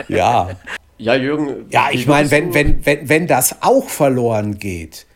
[0.09, 0.49] ja.
[0.99, 1.67] ja, Jürgen.
[1.71, 5.07] ja, ich meine, wenn, wenn, wenn, wenn das auch verloren geht,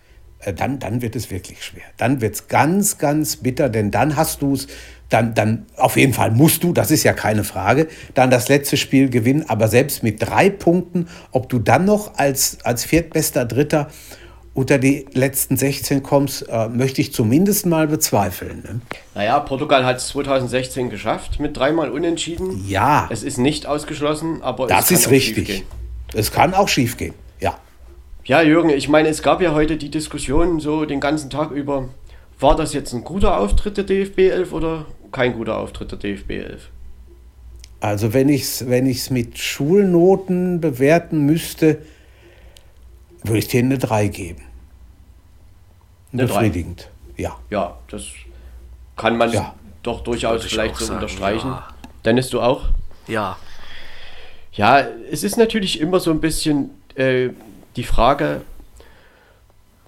[0.40, 1.82] äh, dann, dann wird es wirklich schwer.
[1.96, 4.68] Dann wird es ganz, ganz bitter, denn dann hast du es,
[5.08, 8.76] dann, dann auf jeden Fall musst du, das ist ja keine Frage, dann das letzte
[8.76, 9.44] Spiel gewinnen.
[9.48, 13.88] Aber selbst mit drei Punkten, ob du dann noch als, als viertbester Dritter
[14.54, 18.62] unter die letzten 16 kommst, äh, möchte ich zumindest mal bezweifeln.
[18.62, 18.80] Ne?
[19.14, 22.64] Naja, Portugal hat es 2016 geschafft mit dreimal Unentschieden.
[22.68, 25.64] Ja, Es ist nicht ausgeschlossen, aber das es kann ist richtig.
[26.14, 27.14] Es kann auch schief gehen.
[27.40, 27.58] Ja.
[28.24, 31.88] Ja, Jürgen, ich meine, es gab ja heute die Diskussion so den ganzen Tag über,
[32.38, 36.30] war das jetzt ein guter Auftritt der DFB 11 oder kein guter Auftritt der DFB
[36.30, 36.68] 11?
[37.80, 41.78] Also wenn ich es wenn ich's mit Schulnoten bewerten müsste,
[43.24, 44.42] würde ich denen eine 3 geben.
[46.12, 46.34] Eine drei?
[46.34, 47.38] Befriedigend, ja.
[47.50, 48.04] Ja, das
[48.96, 49.54] kann man Ja.
[49.82, 51.48] doch durchaus vielleicht so sagen, unterstreichen.
[51.48, 51.68] ja.
[52.04, 52.64] Dennis, du auch?
[53.08, 53.36] Ja,
[54.54, 57.30] Ja, es ist natürlich immer so ein bisschen äh,
[57.76, 58.42] die Frage,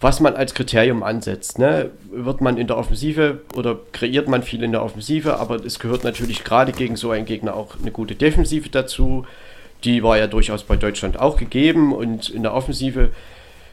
[0.00, 1.58] was man als Kriterium ansetzt.
[1.58, 1.90] Ne?
[2.10, 6.02] Wird man in der Offensive oder kreiert man viel in der Offensive, aber es gehört
[6.04, 9.26] natürlich gerade gegen so einen Gegner auch eine gute Defensive dazu.
[9.84, 13.10] Die war ja durchaus bei Deutschland auch gegeben und in der Offensive,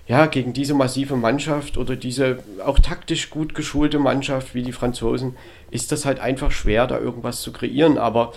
[0.08, 5.36] ja, gegen diese massive Mannschaft oder diese auch taktisch gut geschulte Mannschaft wie die Franzosen,
[5.70, 7.98] ist das halt einfach schwer, da irgendwas zu kreieren.
[7.98, 8.34] Aber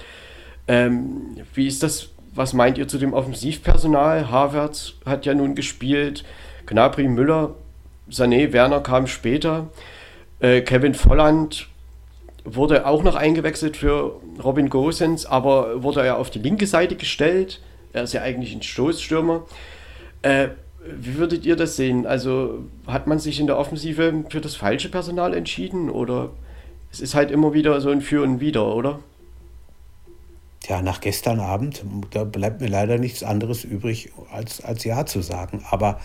[0.68, 2.11] ähm, wie ist das?
[2.37, 4.29] Was meint ihr zu dem Offensivpersonal?
[4.31, 6.25] Havertz hat ja nun gespielt,
[6.66, 7.55] Gnabry, Müller,
[8.11, 9.68] Sané, Werner kam später.
[10.41, 11.68] Äh, Kevin Volland
[12.45, 17.61] wurde auch noch eingewechselt für Robin Gosens, aber wurde ja auf die linke Seite gestellt.
[17.93, 19.47] Er ist ja eigentlich ein Stoßstürmer.
[20.22, 20.49] Äh,
[20.85, 22.07] wie würdet ihr das sehen?
[22.07, 26.30] Also hat man sich in der Offensive für das falsche Personal entschieden oder
[26.93, 29.01] es ist halt immer wieder so ein Für und Wider, oder?
[30.61, 35.20] Tja, nach gestern Abend, da bleibt mir leider nichts anderes übrig, als, als Ja zu
[35.20, 35.64] sagen.
[35.70, 36.01] Aber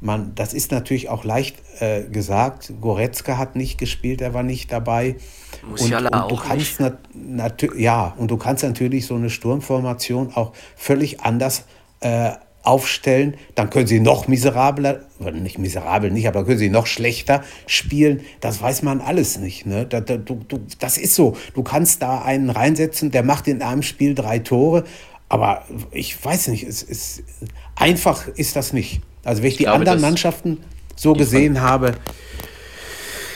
[0.00, 2.72] man, das ist natürlich auch leicht äh, gesagt.
[2.80, 5.16] Goretzka hat nicht gespielt, er war nicht dabei.
[5.68, 6.80] Musiala und, und du auch kannst
[7.14, 11.64] nat ja, und du kannst natürlich so eine Sturmformation auch völlig anders
[12.00, 12.32] äh,
[12.66, 13.36] aufstellen.
[13.54, 15.00] Dann können sie noch miserabler,
[15.32, 18.22] nicht miserabel nicht, aber können sie noch schlechter spielen.
[18.40, 19.66] Das weiß man alles nicht.
[19.66, 19.86] Ne?
[19.86, 21.36] Da, da, du, du, das ist so.
[21.54, 24.84] Du kannst da einen reinsetzen, der macht in einem Spiel drei Tore.
[25.28, 27.22] Aber ich weiß nicht, es ist,
[27.74, 29.00] einfach ist das nicht.
[29.26, 30.58] Also wenn ich, die glaube, anderen Mannschaften
[30.94, 31.94] so gesehen habe,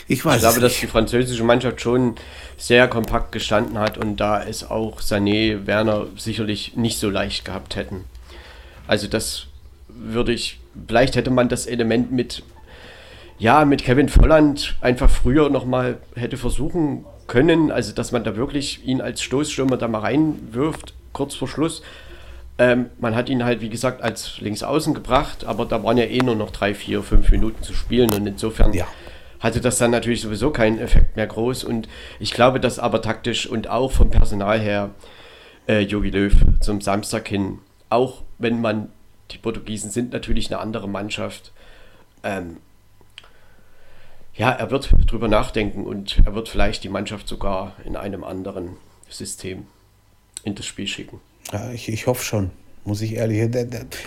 [0.07, 2.15] ich weiß Ich glaube, dass die französische Mannschaft schon
[2.57, 7.75] sehr kompakt gestanden hat und da es auch Sané, Werner sicherlich nicht so leicht gehabt
[7.75, 8.05] hätten.
[8.87, 9.47] Also das
[9.89, 12.45] würde ich, vielleicht hätte man das Element mit,
[13.39, 18.85] ja, mit Kevin Volland einfach früher nochmal hätte versuchen können, also dass man da wirklich
[18.85, 21.83] ihn als Stoßstürmer da mal reinwirft, kurz vor Schluss.
[22.61, 26.19] Ähm, man hat ihn halt, wie gesagt, als Linksaußen gebracht, aber da waren ja eh
[26.19, 28.87] nur noch drei, vier, fünf Minuten zu spielen und insofern ja.
[29.41, 31.89] hatte das dann natürlich sowieso keinen Effekt mehr groß und
[32.19, 34.91] ich glaube, dass aber taktisch und auch vom Personal her
[35.69, 38.91] äh, Jogi Löw zum Samstag hin, auch wenn man,
[39.31, 41.53] die Portugiesen sind natürlich eine andere Mannschaft,
[42.25, 42.59] ähm,
[44.35, 48.77] ja, er wird drüber nachdenken und er wird vielleicht die Mannschaft sogar in einem anderen
[49.09, 49.67] System
[50.45, 51.23] in das Spiel schicken.
[51.53, 52.51] Ja, ich, ich hoffe schon,
[52.85, 53.49] muss ich ehrlich.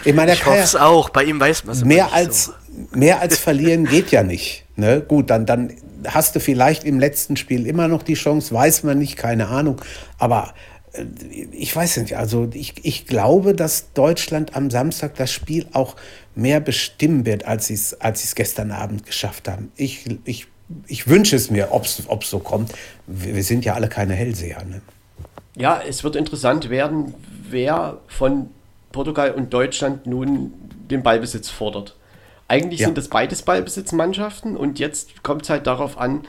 [0.06, 1.10] Ich meine, ich hoffe es auch.
[1.10, 2.52] Bei ihm weiß man es mehr als so.
[2.94, 4.66] mehr als verlieren geht ja nicht.
[4.76, 5.02] Ne?
[5.02, 5.74] Gut, dann dann
[6.08, 9.82] hast du vielleicht im letzten Spiel immer noch die Chance, weiß man nicht, keine Ahnung.
[10.18, 10.54] Aber
[10.94, 11.06] äh,
[11.52, 15.96] ich weiß nicht, also ich, ich glaube, dass Deutschland am Samstag das Spiel auch
[16.36, 19.72] mehr bestimmen wird, als sie es als gestern Abend geschafft haben.
[19.76, 20.48] Ich, ich,
[20.88, 22.72] ich wünsche es mir, ob es so kommt.
[23.08, 24.64] Wir, wir, sind ja alle keine Hellseher.
[24.66, 24.82] Ne?
[25.56, 27.14] Ja, es wird interessant werden,
[27.50, 28.50] wer von
[28.92, 30.54] Portugal und Deutschland nun
[30.90, 31.96] den Ballbesitz fordert.
[32.48, 32.88] Eigentlich ja.
[32.88, 36.24] sind es beides Ballbesitzmannschaften und jetzt kommt es halt darauf an,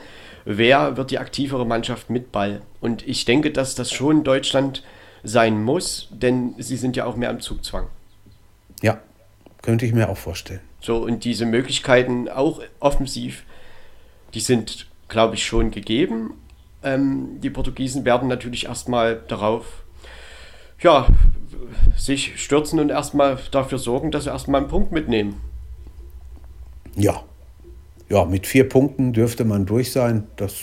[0.45, 2.61] wer wird die aktivere Mannschaft mit Ball.
[2.81, 4.83] Und ich denke, dass das schon Deutschland
[5.23, 7.87] sein muss, denn sie sind ja auch mehr am Zugzwang.
[8.81, 8.99] Ja,
[9.61, 10.61] könnte ich mir auch vorstellen.
[10.79, 13.43] So, und diese Möglichkeiten auch offensiv,
[14.35, 16.35] die sind, glaube ich, schon gegeben.
[16.85, 19.65] Ähm, die Portugiesen werden natürlich erstmal darauf,
[20.79, 21.07] ja,
[21.97, 25.41] sich stürzen und erstmal dafür sorgen, dass sie erstmal einen Punkt mitnehmen.
[26.95, 27.23] Ja,
[28.07, 30.27] ja, mit vier Punkten dürfte man durch sein.
[30.37, 30.53] Das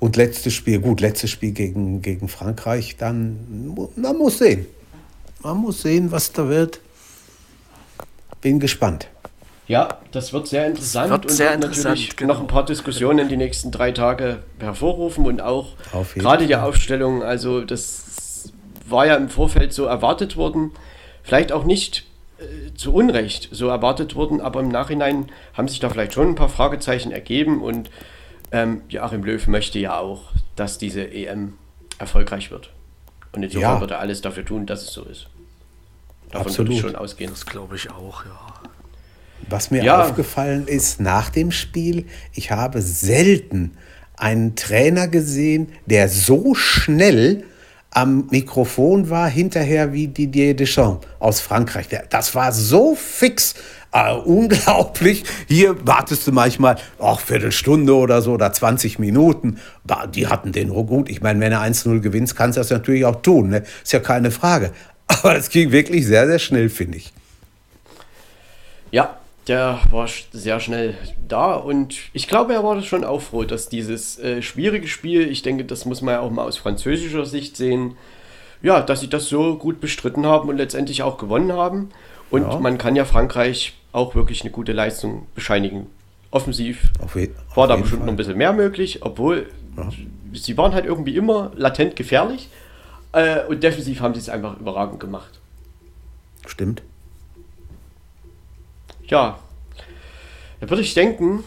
[0.00, 4.66] und letztes Spiel, gut, letztes Spiel gegen, gegen Frankreich, dann, man muss sehen.
[5.42, 6.80] Man muss sehen, was da wird.
[8.40, 9.08] Bin gespannt.
[9.68, 12.34] Ja, das wird sehr interessant wird und sehr wird interessant, natürlich genau.
[12.34, 15.74] noch ein paar Diskussionen in die nächsten drei Tage hervorrufen und auch
[16.14, 18.50] gerade die Aufstellung, also das
[18.88, 20.72] war ja im Vorfeld so erwartet worden,
[21.22, 22.06] vielleicht auch nicht
[22.38, 26.34] äh, zu Unrecht so erwartet worden, aber im Nachhinein haben sich da vielleicht schon ein
[26.34, 27.90] paar Fragezeichen ergeben und
[28.52, 31.58] ähm, Joachim Löw möchte ja auch, dass diese EM
[31.98, 32.70] erfolgreich wird.
[33.32, 33.80] Und insofern ja.
[33.82, 35.26] wird er alles dafür tun, dass es so ist.
[36.30, 36.70] Davon Absolut.
[36.70, 37.30] würde ich schon ausgehen.
[37.30, 38.47] Das glaube ich auch, ja.
[39.50, 40.02] Was mir ja.
[40.02, 43.72] aufgefallen ist nach dem Spiel, ich habe selten
[44.16, 47.44] einen Trainer gesehen, der so schnell
[47.90, 51.88] am Mikrofon war, hinterher wie Didier Deschamps aus Frankreich.
[52.10, 53.54] Das war so fix.
[53.90, 55.24] Äh, unglaublich.
[55.46, 59.58] Hier wartest du manchmal auch Viertelstunde oder so oder 20 Minuten.
[60.14, 61.08] Die hatten den nur gut.
[61.08, 63.48] Ich meine, wenn er 1-0 gewinnt, kannst du das natürlich auch tun.
[63.48, 63.62] Ne?
[63.82, 64.72] Ist ja keine Frage.
[65.06, 67.14] Aber es ging wirklich sehr, sehr schnell, finde ich.
[68.90, 69.18] Ja,
[69.48, 70.94] der war sehr schnell
[71.26, 75.42] da und ich glaube, er war schon auch froh, dass dieses äh, schwierige Spiel, ich
[75.42, 77.96] denke, das muss man ja auch mal aus französischer Sicht sehen,
[78.62, 81.90] ja, dass sie das so gut bestritten haben und letztendlich auch gewonnen haben.
[82.30, 82.58] Und ja.
[82.58, 85.86] man kann ja Frankreich auch wirklich eine gute Leistung bescheinigen.
[86.30, 88.06] Offensiv auf je, auf war da bestimmt Fall.
[88.06, 89.46] noch ein bisschen mehr möglich, obwohl
[89.76, 89.88] ja.
[90.34, 92.50] sie waren halt irgendwie immer latent gefährlich
[93.12, 95.40] äh, und defensiv haben sie es einfach überragend gemacht.
[96.46, 96.82] Stimmt.
[99.08, 99.38] Ja,
[100.60, 101.42] da würde ich denken,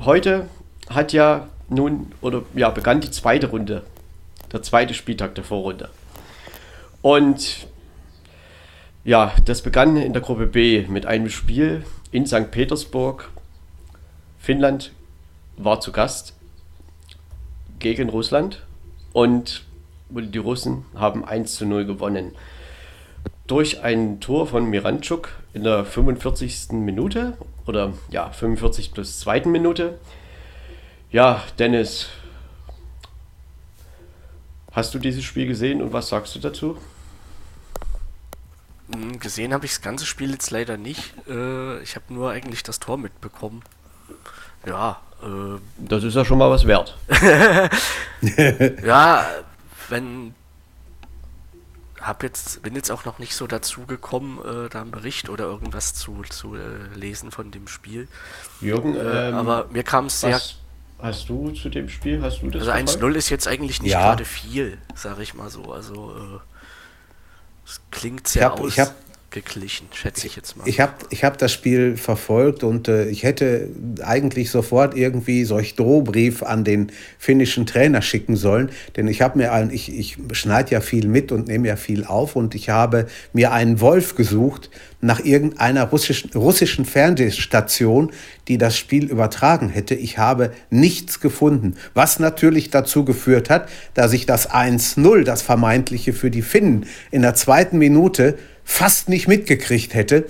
[0.00, 0.48] heute
[0.90, 3.84] hat ja nun, oder ja, begann die zweite Runde,
[4.52, 5.90] der zweite Spieltag der Vorrunde.
[7.02, 7.68] Und
[9.04, 12.50] ja, das begann in der Gruppe B mit einem Spiel in St.
[12.50, 13.30] Petersburg.
[14.38, 14.90] Finnland
[15.56, 16.34] war zu Gast
[17.78, 18.64] gegen Russland
[19.12, 19.64] und
[20.08, 22.32] die Russen haben 1 zu 0 gewonnen
[23.46, 26.72] durch ein Tor von Miranchuk in der 45.
[26.72, 29.98] Minute oder ja, 45 plus zweiten Minute.
[31.10, 32.08] Ja, Dennis,
[34.72, 36.76] hast du dieses Spiel gesehen und was sagst du dazu?
[38.92, 41.14] Hm, gesehen habe ich das ganze Spiel jetzt leider nicht.
[41.28, 43.62] Äh, ich habe nur eigentlich das Tor mitbekommen.
[44.66, 45.00] Ja.
[45.22, 46.98] Äh, das ist ja schon mal was wert.
[48.84, 49.24] ja,
[49.88, 50.34] wenn
[52.04, 55.44] hab jetzt, bin jetzt auch noch nicht so dazu gekommen, äh, da einen Bericht oder
[55.44, 58.08] irgendwas zu, zu äh, lesen von dem Spiel.
[58.60, 60.40] Jürgen, äh, ähm, aber mir kam es sehr.
[60.98, 62.68] Hast du zu dem Spiel, hast du das?
[62.68, 64.00] Also 1-0 ist jetzt eigentlich nicht ja.
[64.00, 65.72] gerade viel, sage ich mal so.
[65.72, 66.40] Also äh,
[67.66, 68.72] es klingt sehr ich hab, aus.
[68.72, 68.94] Ich habe
[69.34, 70.66] geglichen, schätze ich jetzt mal.
[70.66, 73.68] Ich habe ich hab das Spiel verfolgt und äh, ich hätte
[74.02, 79.52] eigentlich sofort irgendwie solch Drohbrief an den finnischen Trainer schicken sollen, denn ich habe mir
[79.52, 83.06] ein, ich, ich schneide ja viel mit und nehme ja viel auf und ich habe
[83.32, 84.70] mir einen Wolf gesucht
[85.00, 88.12] nach irgendeiner russischen, russischen Fernsehstation,
[88.48, 89.94] die das Spiel übertragen hätte.
[89.94, 96.12] Ich habe nichts gefunden, was natürlich dazu geführt hat, dass ich das 1-0, das vermeintliche
[96.12, 100.26] für die Finnen, in der zweiten Minute fast nicht mitgekriegt hätte.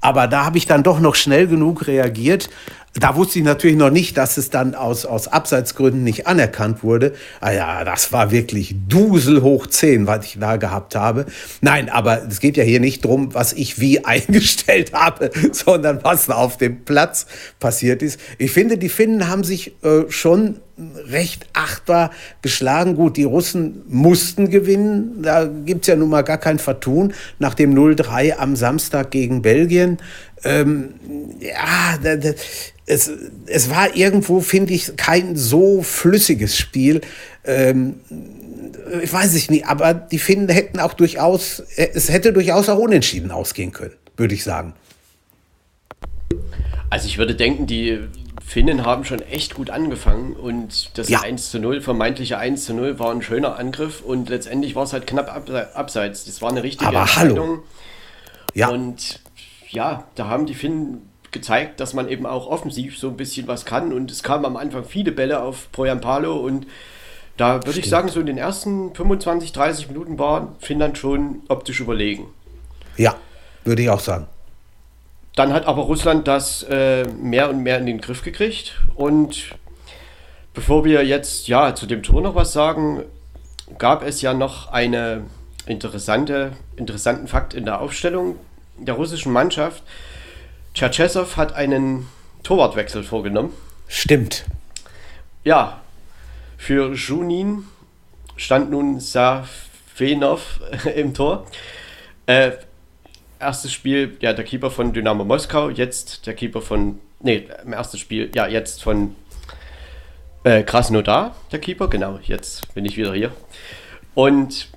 [0.00, 2.50] Aber da habe ich dann doch noch schnell genug reagiert.
[2.96, 7.12] Da wusste ich natürlich noch nicht, dass es dann aus, aus Abseitsgründen nicht anerkannt wurde.
[7.40, 11.26] Ah ja, das war wirklich Dusel hoch 10, was ich da gehabt habe.
[11.60, 16.30] Nein, aber es geht ja hier nicht drum, was ich wie eingestellt habe, sondern was
[16.30, 17.26] auf dem Platz
[17.58, 18.20] passiert ist.
[18.38, 20.60] Ich finde, die Finnen haben sich äh, schon
[21.08, 22.10] recht achtbar
[22.42, 22.96] geschlagen.
[22.96, 25.22] Gut, die Russen mussten gewinnen.
[25.22, 27.12] Da gibt es ja nun mal gar kein Vertun.
[27.38, 29.98] Nach dem 0-3 am Samstag gegen Belgien.
[30.44, 30.94] Ähm,
[31.40, 31.98] ja,
[32.86, 33.10] es,
[33.46, 37.00] es war irgendwo, finde ich, kein so flüssiges Spiel.
[37.44, 37.96] Ähm,
[39.02, 43.30] ich weiß es nicht, aber die Finnen hätten auch durchaus, es hätte durchaus auch unentschieden
[43.30, 44.74] ausgehen können, würde ich sagen.
[46.90, 48.00] Also ich würde denken, die
[48.44, 51.22] Finnen haben schon echt gut angefangen und das ja.
[51.22, 54.92] 1 zu 0, vermeintliche 1 zu 0 war ein schöner Angriff und letztendlich war es
[54.92, 55.34] halt knapp
[55.74, 56.26] abseits.
[56.26, 57.48] Das war eine richtige Aber Entscheidung.
[57.48, 57.62] Hallo.
[58.54, 58.68] Ja.
[58.68, 59.20] Und
[59.74, 63.66] ja, da haben die Finnen gezeigt, dass man eben auch offensiv so ein bisschen was
[63.66, 63.92] kann.
[63.92, 66.66] Und es kamen am Anfang viele Bälle auf Poyampalo und
[67.36, 71.80] da würde ich sagen, so in den ersten 25, 30 Minuten war Finnland schon optisch
[71.80, 72.28] überlegen.
[72.96, 73.16] Ja,
[73.64, 74.28] würde ich auch sagen.
[75.34, 78.80] Dann hat aber Russland das äh, mehr und mehr in den Griff gekriegt.
[78.94, 79.56] Und
[80.54, 83.02] bevor wir jetzt ja zu dem Tor noch was sagen,
[83.78, 85.28] gab es ja noch einen
[85.66, 88.36] interessante, interessanten Fakt in der Aufstellung
[88.78, 89.82] der russischen Mannschaft.
[90.74, 92.08] Tscherchesow hat einen
[92.42, 93.52] Torwartwechsel vorgenommen.
[93.88, 94.44] Stimmt.
[95.44, 95.80] Ja,
[96.56, 97.64] für Junin
[98.36, 100.60] stand nun Safenov
[100.94, 101.46] im Tor.
[102.26, 102.52] Äh,
[103.38, 107.98] erstes Spiel, ja, der Keeper von Dynamo Moskau, jetzt der Keeper von, nee, im ersten
[107.98, 109.14] Spiel, ja, jetzt von
[110.44, 113.32] äh, Krasnodar, der Keeper, genau, jetzt bin ich wieder hier.
[114.14, 114.68] Und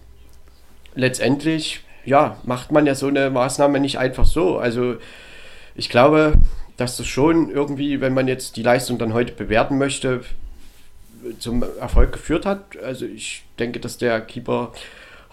[0.96, 4.58] letztendlich, ja, macht man ja so eine Maßnahme nicht einfach so.
[4.58, 4.96] Also
[5.76, 6.34] ich glaube,
[6.78, 10.22] dass das schon irgendwie, wenn man jetzt die Leistung dann heute bewerten möchte,
[11.38, 12.62] zum Erfolg geführt hat.
[12.82, 14.72] Also ich denke, dass der Keeper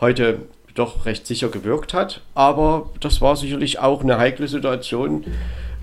[0.01, 0.41] heute
[0.75, 5.25] doch recht sicher gewirkt hat, aber das war sicherlich auch eine heikle Situation.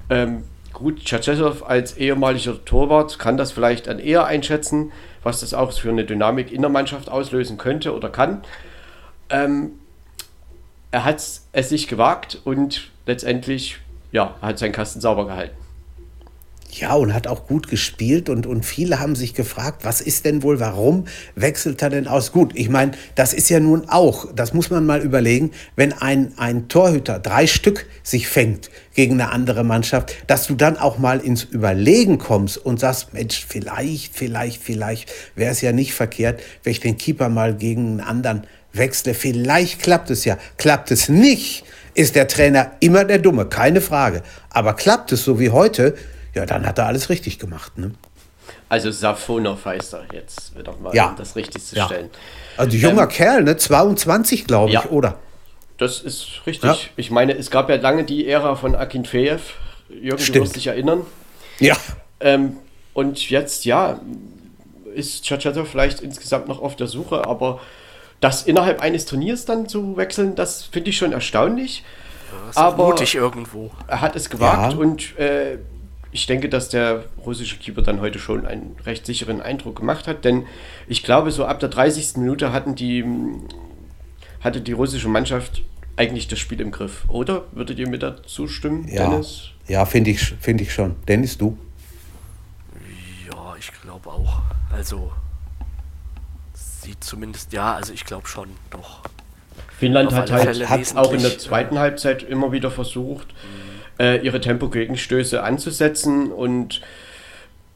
[0.10, 4.92] Ähm, gut, Tschetschesow als ehemaliger Torwart kann das vielleicht dann eher einschätzen,
[5.24, 8.44] was das auch für eine Dynamik in der Mannschaft auslösen könnte oder kann.
[9.30, 9.72] Ähm,
[10.92, 11.22] er hat
[11.54, 13.78] es sich gewagt und letztendlich
[14.12, 15.56] ja, hat seinen Kasten sauber gehalten.
[16.74, 20.42] Ja, und hat auch gut gespielt und, und viele haben sich gefragt, was ist denn
[20.42, 21.04] wohl, warum
[21.36, 22.32] wechselt er denn aus?
[22.32, 26.32] Gut, ich meine, das ist ja nun auch, das muss man mal überlegen, wenn ein,
[26.38, 31.20] ein Torhüter drei Stück sich fängt gegen eine andere Mannschaft, dass du dann auch mal
[31.20, 36.72] ins Überlegen kommst und sagst, Mensch, vielleicht, vielleicht, vielleicht wäre es ja nicht verkehrt, wenn
[36.72, 39.14] ich den Keeper mal gegen einen anderen wechsle.
[39.14, 40.38] Vielleicht klappt es ja.
[40.58, 41.64] Klappt es nicht,
[41.94, 44.24] ist der Trainer immer der Dumme, keine Frage.
[44.50, 45.96] Aber klappt es so wie heute,
[46.34, 47.78] ja, dann hat er alles richtig gemacht.
[47.78, 47.92] Ne?
[48.70, 51.10] Also Safonov heißt er jetzt, wird auch mal ja.
[51.10, 51.86] um das richtig zu ja.
[51.86, 52.10] stellen.
[52.56, 53.58] Also junger ähm, Kerl, ne?
[53.58, 54.86] 22, glaube ich, ja.
[54.86, 55.18] oder?
[55.78, 56.70] Das ist richtig.
[56.70, 56.78] Ja.
[56.96, 59.56] Ich meine, es gab ja lange die Ära von Akinfeev.
[59.90, 60.36] Jürgen, Stimmt.
[60.36, 61.06] du wirst dich erinnern.
[61.60, 61.76] Ja.
[62.20, 62.58] Ähm,
[62.94, 64.00] und jetzt, ja,
[64.94, 67.60] ist Chachata vielleicht insgesamt noch auf der Suche, aber
[68.22, 71.84] das innerhalb eines Turniers dann zu wechseln, das finde ich schon erstaunlich.
[72.56, 73.72] Ja, aber mutig irgendwo.
[73.88, 74.80] Er hat es gewagt ja.
[74.80, 75.58] und äh,
[76.12, 80.24] ich denke, dass der russische Keeper dann heute schon einen recht sicheren Eindruck gemacht hat,
[80.24, 80.46] denn
[80.88, 82.18] ich glaube, so ab der 30.
[82.18, 83.04] Minute hatten die,
[84.40, 85.64] hatte die russische Mannschaft
[85.98, 87.46] eigentlich das Spiel im Griff, oder?
[87.52, 89.10] Würdet ihr mir da zustimmen, ja.
[89.10, 89.50] Dennis?
[89.68, 90.96] Ja, finde ich, find ich schon.
[91.08, 91.58] Dennis, du?
[93.32, 94.42] Ja, ich glaube auch.
[94.72, 95.12] Also,
[96.82, 99.02] sieht zumindest, ja, also ich glaube schon, doch.
[99.78, 103.72] Finnland hat halt hat auch in der zweiten Halbzeit immer wieder versucht, mhm
[104.02, 106.32] äh, ihre Tempogegenstöße anzusetzen.
[106.32, 106.82] Und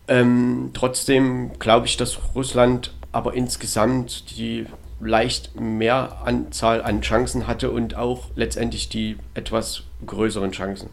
[0.08, 4.66] ähm, trotzdem glaube ich, dass Russland aber insgesamt die
[5.00, 10.90] leicht mehr Anzahl an Chancen hatte und auch letztendlich die etwas größeren Chancen.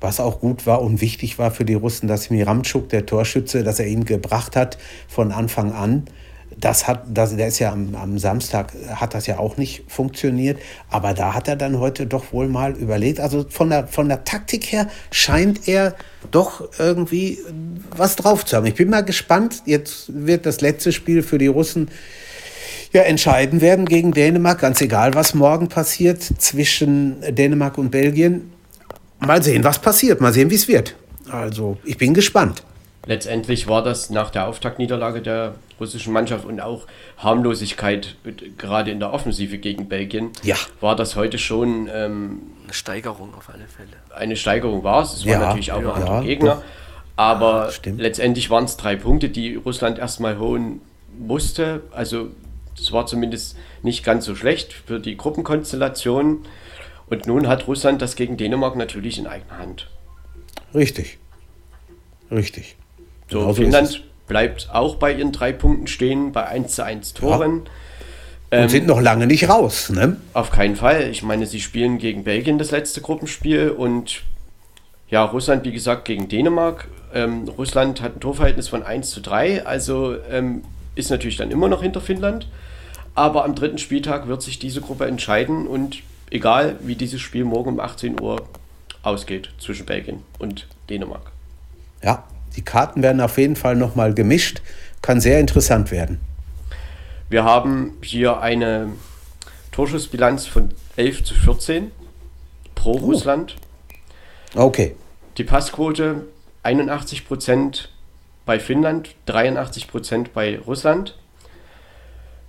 [0.00, 3.80] Was auch gut war und wichtig war für die Russen, dass Miramczuk, der Torschütze, dass
[3.80, 4.78] er ihn gebracht hat
[5.08, 6.04] von Anfang an
[6.60, 10.58] das hat, das, der ist ja am, am Samstag, hat das ja auch nicht funktioniert.
[10.90, 13.20] Aber da hat er dann heute doch wohl mal überlegt.
[13.20, 15.94] Also von der, von der Taktik her scheint er
[16.30, 17.38] doch irgendwie
[17.96, 18.66] was drauf zu haben.
[18.66, 19.62] Ich bin mal gespannt.
[19.66, 21.90] Jetzt wird das letzte Spiel für die Russen
[22.92, 24.60] ja entscheiden werden gegen Dänemark.
[24.60, 28.52] Ganz egal, was morgen passiert zwischen Dänemark und Belgien.
[29.20, 30.20] Mal sehen, was passiert.
[30.20, 30.96] Mal sehen, wie es wird.
[31.30, 32.62] Also, ich bin gespannt.
[33.08, 36.86] Letztendlich war das nach der Auftaktniederlage der russischen Mannschaft und auch
[37.16, 38.16] Harmlosigkeit,
[38.58, 40.56] gerade in der Offensive gegen Belgien, ja.
[40.82, 43.88] war das heute schon ähm, eine Steigerung auf alle Fälle.
[44.14, 45.14] Eine Steigerung war es.
[45.14, 46.54] Es war natürlich auch ja, ein anderer Gegner.
[46.56, 46.62] Doch.
[47.16, 50.82] Aber letztendlich waren es drei Punkte, die Russland erstmal holen
[51.18, 51.84] musste.
[51.92, 52.28] Also
[52.78, 56.44] es war zumindest nicht ganz so schlecht für die Gruppenkonstellation.
[57.08, 59.88] Und nun hat Russland das gegen Dänemark natürlich in eigener Hand.
[60.74, 61.16] Richtig.
[62.30, 62.76] Richtig.
[63.30, 67.62] So, genau Finnland bleibt auch bei ihren drei Punkten stehen, bei 1 zu 1 Toren.
[68.50, 68.58] Ja.
[68.58, 70.16] Und ähm, sind noch lange nicht raus, ne?
[70.32, 71.08] Auf keinen Fall.
[71.10, 74.22] Ich meine, sie spielen gegen Belgien das letzte Gruppenspiel und
[75.10, 76.88] ja, Russland, wie gesagt, gegen Dänemark.
[77.12, 80.62] Ähm, Russland hat ein Torverhältnis von 1 zu 3, also ähm,
[80.94, 82.48] ist natürlich dann immer noch hinter Finnland.
[83.14, 87.70] Aber am dritten Spieltag wird sich diese Gruppe entscheiden und egal wie dieses Spiel morgen
[87.70, 88.42] um 18 Uhr
[89.02, 91.32] ausgeht zwischen Belgien und Dänemark.
[92.02, 92.24] Ja,
[92.58, 94.62] die Karten werden auf jeden Fall nochmal gemischt.
[95.00, 96.20] Kann sehr interessant werden.
[97.30, 98.88] Wir haben hier eine
[99.70, 101.92] Torschussbilanz von 11 zu 14
[102.74, 102.96] pro oh.
[102.96, 103.54] Russland.
[104.56, 104.96] Okay.
[105.36, 106.26] Die Passquote
[106.64, 107.92] 81 Prozent
[108.44, 111.16] bei Finnland, 83 Prozent bei Russland.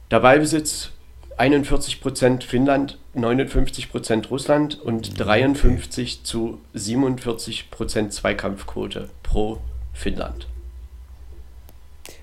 [0.10, 0.89] Der Ballbesitz
[1.38, 6.24] 41 Prozent Finnland, 59 Prozent Russland und 53 okay.
[6.24, 9.60] zu 47 Prozent Zweikampfquote pro
[10.00, 10.47] Finnland.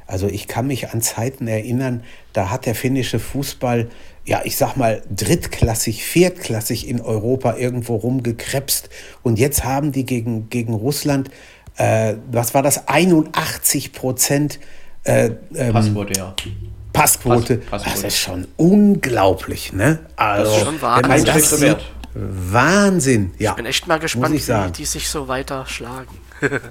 [0.06, 3.88] Also ich kann mich an Zeiten erinnern, da hat der finnische Fußball,
[4.24, 8.88] ja, ich sag mal, drittklassig, viertklassig in Europa irgendwo rumgekrebst.
[9.22, 11.30] Und jetzt haben die gegen, gegen Russland,
[11.76, 14.60] äh, was war das, 81 Prozent
[15.02, 16.34] äh, ähm, Passquote, ja.
[16.92, 17.56] Passquote.
[17.58, 18.02] Pass, Passquote.
[18.02, 19.98] Das ist schon unglaublich, ne?
[20.16, 21.02] Also, das ist schon wahr.
[21.02, 21.84] Kein das wert.
[22.18, 23.50] Wahnsinn, ja.
[23.50, 26.18] Ich bin echt mal gespannt, wie die sich so weiter schlagen.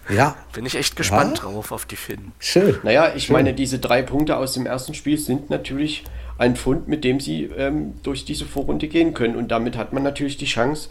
[0.09, 0.35] ja.
[0.53, 1.43] Bin ich echt gespannt ja.
[1.43, 2.31] drauf auf die Finnen.
[2.39, 2.77] Schön.
[2.83, 3.33] Naja, ich Schön.
[3.33, 6.03] meine, diese drei Punkte aus dem ersten Spiel sind natürlich
[6.37, 9.35] ein Fund, mit dem sie ähm, durch diese Vorrunde gehen können.
[9.35, 10.89] Und damit hat man natürlich die Chance,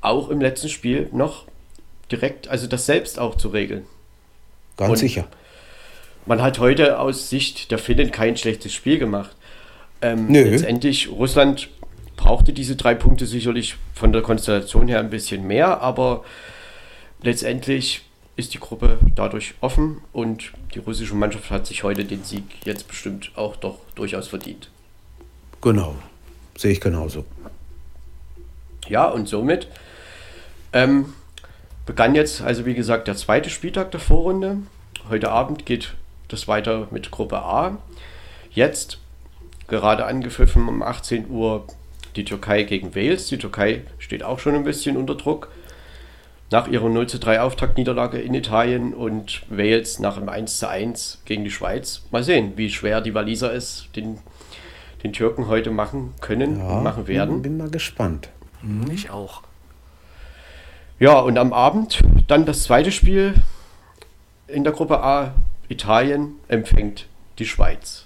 [0.00, 1.44] auch im letzten Spiel noch
[2.10, 3.86] direkt, also das selbst auch zu regeln.
[4.76, 5.26] Ganz Und sicher.
[6.26, 9.36] Man hat heute aus Sicht der Finnen kein schlechtes Spiel gemacht.
[10.02, 10.42] Ähm, Nö.
[10.42, 11.68] Letztendlich, Russland
[12.24, 16.24] brauchte diese drei Punkte sicherlich von der Konstellation her ein bisschen mehr, aber
[17.20, 18.00] letztendlich
[18.34, 22.88] ist die Gruppe dadurch offen und die russische Mannschaft hat sich heute den Sieg jetzt
[22.88, 24.70] bestimmt auch doch durchaus verdient.
[25.60, 25.96] Genau,
[26.56, 27.26] sehe ich genauso.
[28.88, 29.68] Ja, und somit
[30.72, 31.12] ähm,
[31.84, 34.56] begann jetzt, also wie gesagt, der zweite Spieltag der Vorrunde.
[35.10, 35.92] Heute Abend geht
[36.28, 37.76] das weiter mit Gruppe A.
[38.50, 38.96] Jetzt
[39.68, 41.66] gerade angepfiffen um 18 Uhr
[42.16, 43.26] die Türkei gegen Wales.
[43.28, 45.50] Die Türkei steht auch schon ein bisschen unter Druck
[46.50, 51.22] nach ihrer 0 zu 3 Auftaktniederlage in Italien und Wales nach einem 1 zu 1
[51.24, 52.02] gegen die Schweiz.
[52.10, 54.18] Mal sehen, wie schwer die Waliser es den,
[55.02, 57.42] den Türken heute machen können ja, und machen werden.
[57.42, 58.28] Bin mal gespannt.
[58.62, 58.90] Mhm.
[58.92, 59.42] Ich auch.
[61.00, 63.34] Ja, und am Abend dann das zweite Spiel
[64.46, 65.34] in der Gruppe A.
[65.68, 67.08] Italien empfängt
[67.38, 68.03] die Schweiz.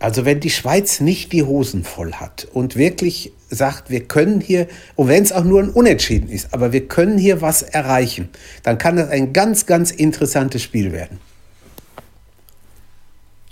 [0.00, 4.68] Also wenn die Schweiz nicht die Hosen voll hat und wirklich sagt, wir können hier,
[4.94, 8.28] und wenn es auch nur ein Unentschieden ist, aber wir können hier was erreichen,
[8.62, 11.18] dann kann das ein ganz, ganz interessantes Spiel werden.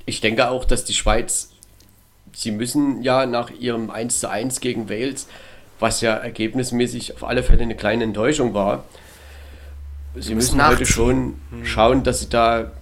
[0.05, 1.51] Ich denke auch, dass die Schweiz,
[2.33, 5.27] sie müssen ja nach ihrem 1 zu 1 gegen Wales,
[5.81, 8.85] was ja ergebnismäßig auf alle Fälle eine kleine Enttäuschung war,
[10.15, 11.67] sie müssen heute schon hm.
[11.67, 12.73] schauen, dass sie da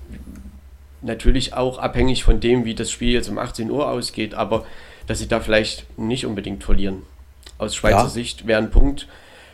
[1.04, 4.66] natürlich auch abhängig von dem, wie das Spiel jetzt um 18 Uhr ausgeht, aber
[5.06, 7.02] dass sie da vielleicht nicht unbedingt verlieren.
[7.58, 8.08] Aus Schweizer ja.
[8.08, 9.06] Sicht wäre ein Punkt,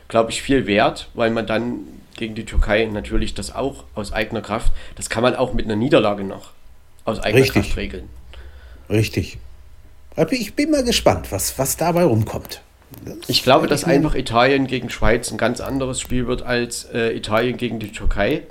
[0.08, 1.80] glaube ich, viel wert, weil man dann
[2.16, 5.76] gegen die Türkei natürlich das auch aus eigener Kraft, das kann man auch mit einer
[5.76, 6.52] Niederlage noch
[7.04, 7.62] aus eigener Richtig.
[7.64, 8.08] Kraft regeln.
[8.88, 9.38] Richtig.
[10.30, 12.60] Ich bin mal gespannt, was, was dabei rumkommt.
[13.04, 17.16] Das ich glaube, dass einfach Italien gegen Schweiz ein ganz anderes Spiel wird als äh,
[17.16, 18.42] Italien gegen die Türkei.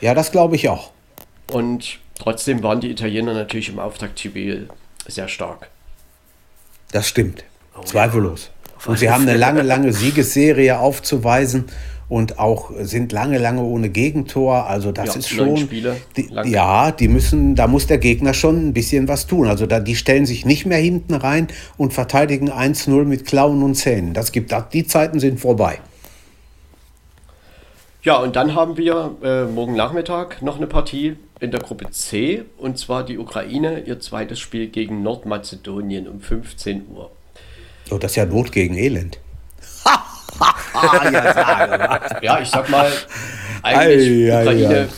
[0.00, 0.90] Ja, das glaube ich auch.
[1.52, 4.68] Und trotzdem waren die Italiener natürlich im Auftaktspiel
[5.06, 5.68] sehr stark.
[6.92, 7.44] Das stimmt.
[7.78, 8.50] Oh, Zweifellos.
[8.84, 8.90] Ja.
[8.90, 11.66] Und sie haben eine lange, lange Siegesserie aufzuweisen.
[12.08, 14.66] und auch sind lange, lange ohne Gegentor.
[14.68, 15.56] Also das Ja, ist schon.
[15.56, 19.48] Spiele die, ja, die müssen, da muss der Gegner schon ein bisschen was tun.
[19.48, 23.74] Also da, die stellen sich nicht mehr hinten rein und verteidigen 1-0 mit Klauen und
[23.74, 24.14] Zähnen.
[24.14, 25.78] Das gibt, die Zeiten sind vorbei.
[28.06, 32.44] Ja, und dann haben wir äh, morgen Nachmittag noch eine Partie in der Gruppe C
[32.56, 37.10] und zwar die Ukraine, ihr zweites Spiel gegen Nordmazedonien um 15 Uhr.
[37.90, 39.18] Oh, das ist ja Not gegen Elend.
[42.22, 42.90] Ja, ich sag mal,
[43.62, 44.88] eigentlich Ei, ei, Ukraine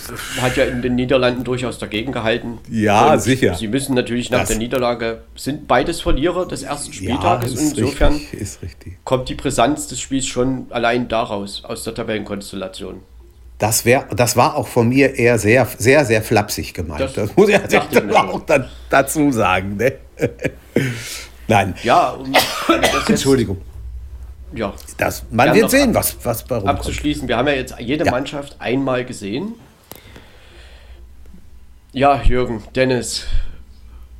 [0.40, 2.58] hat ja in den Niederlanden durchaus dagegen gehalten.
[2.70, 3.54] Ja, Und sicher.
[3.54, 7.60] Sie müssen natürlich nach Das- der Niederlage, sind beides Verlierer des ersten Ja, Spieltages ist
[7.60, 13.00] und insofern richtig, kommt die Brisanz des Spiels schon allein daraus, aus der Tabellenkonstellation.
[13.58, 17.00] Das, wär, das war auch von mir eher sehr, sehr, sehr flapsig gemeint.
[17.00, 18.40] Das Das, muss ich ich mir auch
[18.88, 19.76] dazu sagen.
[19.76, 19.94] Ne?
[21.48, 22.32] Nein, Ja, um
[23.08, 23.58] Entschuldigung.
[24.54, 26.78] Ja, Das, man wird sehen, ab- was, was bei rumkommt.
[26.78, 27.28] abzuschließen.
[27.28, 28.10] Wir haben ja jetzt jede Ja.
[28.10, 29.54] Mannschaft einmal gesehen.
[31.92, 33.26] Ja, Jürgen, Dennis,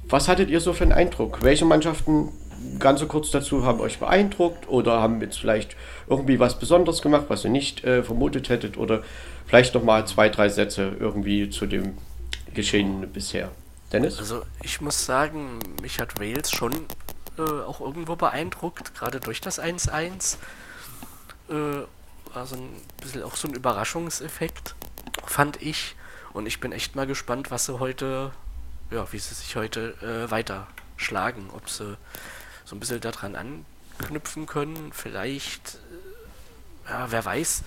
[0.09, 1.43] was hattet ihr so für einen Eindruck?
[1.43, 2.31] Welche Mannschaften,
[2.79, 5.77] ganz so kurz dazu, haben euch beeindruckt oder haben jetzt vielleicht
[6.09, 9.03] irgendwie was Besonderes gemacht, was ihr nicht äh, vermutet hättet oder
[9.47, 11.99] vielleicht noch mal zwei, drei Sätze irgendwie zu dem
[12.55, 13.51] Geschehen bisher.
[13.93, 14.19] Dennis?
[14.19, 16.73] Also ich muss sagen, mich hat Wales schon
[17.39, 20.37] äh, auch irgendwo beeindruckt, gerade durch das 1-1.
[21.49, 21.55] Äh,
[22.35, 22.71] war so ein
[23.01, 24.75] bisschen auch so ein Überraschungseffekt,
[25.25, 25.97] fand ich.
[26.33, 28.33] Und ich bin echt mal gespannt, was sie heute,
[28.91, 30.67] ja, wie sie sich heute äh, weiter
[30.97, 31.49] schlagen.
[31.55, 31.97] Ob sie
[32.65, 34.93] so ein bisschen daran anknüpfen können.
[34.93, 35.79] Vielleicht,
[36.87, 37.63] äh, ja, wer weiß.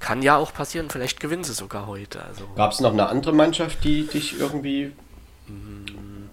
[0.00, 2.22] Kann ja auch passieren, vielleicht gewinnen sie sogar heute.
[2.22, 2.46] Also.
[2.56, 4.92] Gab es noch eine andere Mannschaft, die dich irgendwie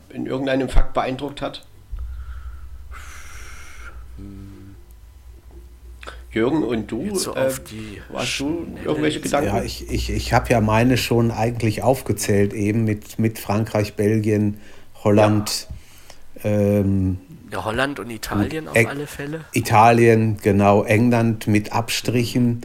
[0.09, 1.65] in irgendeinem Fakt beeindruckt hat?
[6.32, 9.47] Jürgen und du, so äh, auf die hast du irgendwelche Gedanken?
[9.47, 14.57] Ja, ich, ich, ich habe ja meine schon eigentlich aufgezählt, eben mit, mit Frankreich, Belgien,
[15.03, 15.67] Holland,
[16.43, 17.19] ähm,
[17.51, 19.41] Ja, Holland und Italien auf alle Fälle.
[19.51, 22.61] Italien, genau, England mit Abstrichen.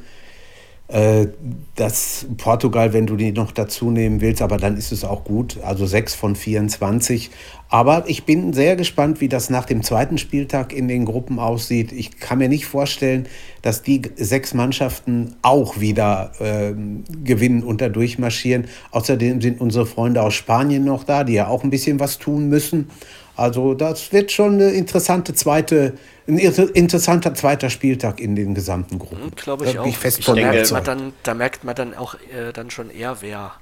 [0.89, 1.27] Äh,
[1.75, 5.59] das Portugal, wenn du die noch dazu nehmen willst, aber dann ist es auch gut.
[5.63, 7.31] Also 6 von 24.
[7.69, 11.91] Aber ich bin sehr gespannt, wie das nach dem zweiten Spieltag in den Gruppen aussieht.
[11.91, 13.27] Ich kann mir nicht vorstellen,
[13.63, 18.67] dass die sechs Mannschaften auch wieder ähm, gewinnen und da durchmarschieren.
[18.93, 22.49] Außerdem sind unsere Freunde aus Spanien noch da, die ja auch ein bisschen was tun
[22.49, 22.89] müssen.
[23.37, 28.99] Also das wird schon eine interessante zweite, ein inter- interessanter zweiter Spieltag in den gesamten
[28.99, 29.31] Gruppen.
[29.37, 29.87] Glaube Da ich bin auch.
[29.87, 32.91] Ich fest Ich von denke, man dann, da merkt man dann auch äh, dann schon
[32.91, 33.53] eher, wer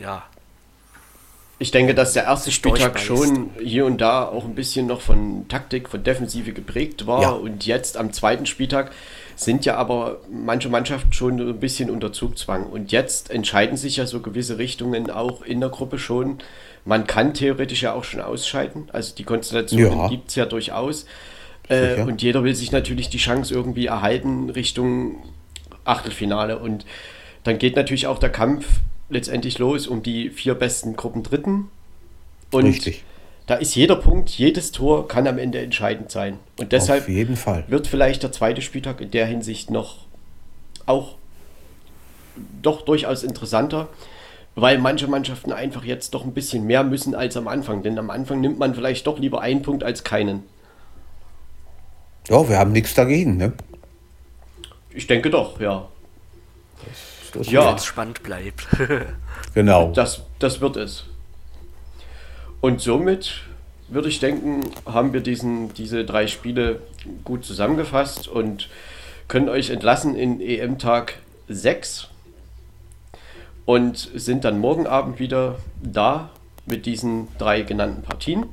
[0.00, 0.24] ja,
[1.60, 5.48] Ich denke, dass der erste Spieltag schon hier und da auch ein bisschen noch von
[5.48, 7.22] Taktik, von Defensive geprägt war.
[7.22, 7.30] Ja.
[7.30, 8.92] Und jetzt am zweiten Spieltag
[9.34, 12.64] sind ja aber manche Mannschaften schon ein bisschen unter Zugzwang.
[12.64, 16.38] Und jetzt entscheiden sich ja so gewisse Richtungen auch in der Gruppe schon.
[16.88, 18.88] Man kann theoretisch ja auch schon ausscheiden.
[18.94, 20.08] Also die Konstellation Ja.
[20.08, 21.04] gibt es ja durchaus.
[21.68, 25.16] Äh, und jeder will sich natürlich die Chance irgendwie erhalten Richtung
[25.84, 26.58] Achtelfinale.
[26.58, 26.86] Und
[27.44, 28.66] dann geht natürlich auch der Kampf
[29.10, 31.68] letztendlich los um die vier besten Gruppen Dritten.
[32.52, 33.04] Und Richtig.
[33.46, 36.38] da ist jeder Punkt, jedes Tor kann am Ende entscheidend sein.
[36.58, 40.06] Und deshalb wird vielleicht der zweite Spieltag in der Hinsicht noch
[40.86, 41.16] auch
[42.62, 43.88] doch durchaus interessanter,
[44.60, 47.82] weil manche Mannschaften einfach jetzt doch ein bisschen mehr müssen als am Anfang.
[47.82, 50.42] Denn am Anfang nimmt man vielleicht doch lieber einen Punkt als keinen.
[52.28, 53.52] Ja, wir haben nichts dagegen, ne?
[54.90, 55.88] Ich denke doch, ja.
[57.32, 57.68] Das Ja.
[57.68, 58.66] wenn es spannend bleibt.
[59.54, 59.92] Genau.
[59.92, 61.04] Das, das wird es.
[62.60, 63.42] Und somit
[63.88, 66.80] würde ich denken, haben wir diesen, diese drei Spiele
[67.24, 68.68] gut zusammengefasst und
[69.26, 71.14] können euch entlassen in EM-Tag
[71.48, 72.07] 6
[73.68, 76.30] und sind dann morgen Abend wieder da
[76.64, 78.46] mit diesen drei genannten Partien.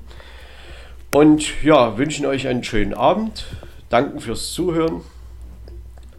[1.14, 3.46] Und ja, wünschen euch einen schönen Abend.
[3.88, 5.04] Danken fürs Zuhören.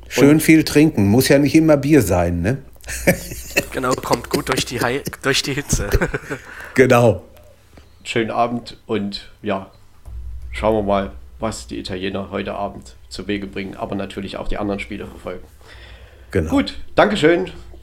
[0.08, 1.08] Schön viel trinken.
[1.08, 2.56] Muss ja nicht immer Bier sein, ne?
[3.72, 5.90] genau, kommt gut durch die, Hei- durch die Hitze.
[6.74, 7.22] Genau.
[8.02, 9.70] Schönen Abend und ja,
[10.52, 14.56] schauen wir mal, was die Italiener heute Abend zu Wege bringen, aber natürlich auch die
[14.56, 15.44] anderen Spiele verfolgen.
[16.30, 16.48] genau.
[16.50, 17.50] Gut, Dankeschön,